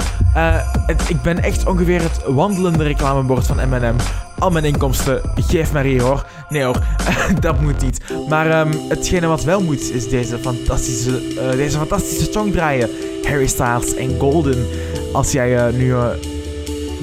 Ik 1.09 1.23
ben 1.23 1.42
echt 1.42 1.66
ongeveer 1.66 2.03
het 2.03 2.20
wandelende 2.27 2.85
reclamebord 2.85 3.47
van 3.47 3.57
M&M. 3.68 3.97
Al 4.38 4.51
mijn 4.51 4.64
inkomsten, 4.64 5.20
geef 5.35 5.73
maar 5.73 5.85
hier 5.85 6.03
hoor. 6.03 6.27
Nee 6.49 6.62
hoor, 6.62 6.79
dat 7.40 7.61
moet 7.61 7.83
niet. 7.83 8.01
Maar 8.29 8.51
ehm, 8.51 8.73
hetgene 8.88 9.27
wat 9.27 9.44
wel 9.44 9.62
moet, 9.62 9.92
is 9.92 10.09
deze 10.09 10.38
fantastische, 10.38 11.23
deze 11.57 11.79
fantastische 11.79 12.33
song 12.33 12.53
draaien. 12.53 12.90
Harry 13.25 13.47
Styles 13.47 13.95
en 13.95 14.19
Golden. 14.19 14.67
Als 15.13 15.33
jij 15.33 15.57
eh, 15.57 15.73
nu 15.73 15.93
eh, 15.93 16.07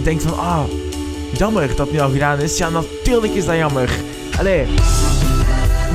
denkt 0.03 0.23
van, 0.23 0.39
ah, 0.39 0.63
jammer 1.37 1.67
dat 1.67 1.77
het 1.77 1.91
nu 1.91 1.99
al 1.99 2.09
gedaan 2.09 2.39
is. 2.39 2.57
Ja, 2.57 2.69
natuurlijk 2.69 3.33
is 3.33 3.45
dat 3.45 3.55
jammer. 3.55 3.89
Allee. 4.37 4.65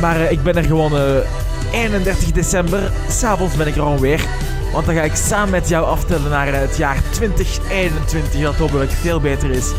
Maar 0.01 0.21
eh, 0.21 0.31
ik 0.31 0.43
ben 0.43 0.57
er 0.57 0.65
gewoon 0.65 0.97
eh, 0.97 1.83
31 1.83 2.33
december. 2.33 2.93
S'avonds 3.09 3.57
ben 3.57 3.67
ik 3.67 3.75
er 3.75 3.83
gewoon 3.83 3.99
weer. 3.99 4.25
Want 4.73 4.87
dan 4.87 4.95
ga 4.95 5.03
ik 5.03 5.15
samen 5.15 5.51
met 5.51 5.69
jou 5.69 5.87
aftellen 5.87 6.31
naar 6.31 6.55
het 6.55 6.77
jaar 6.77 7.03
2021. 7.11 8.41
Dat 8.41 8.55
hopelijk 8.55 8.91
veel 8.91 9.21
beter 9.21 9.51
is. 9.51 9.73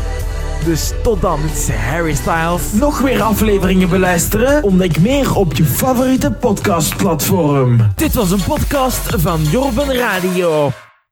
Dus 0.64 0.92
tot 1.02 1.20
dan, 1.20 1.40
dit 1.42 1.56
is 1.56 1.68
Harry 1.74 2.14
Styles. 2.14 2.72
Nog 2.72 3.02
meer 3.02 3.22
afleveringen 3.22 3.88
beluisteren? 3.88 4.62
Ontdek 4.62 5.00
meer 5.00 5.34
op 5.34 5.52
je 5.52 5.64
favoriete 5.64 6.30
podcastplatform. 6.30 7.78
Dit 7.94 8.14
was 8.14 8.30
een 8.30 8.44
podcast 8.44 9.14
van 9.16 9.42
Jorben 9.42 9.94
Radio. 9.94 10.70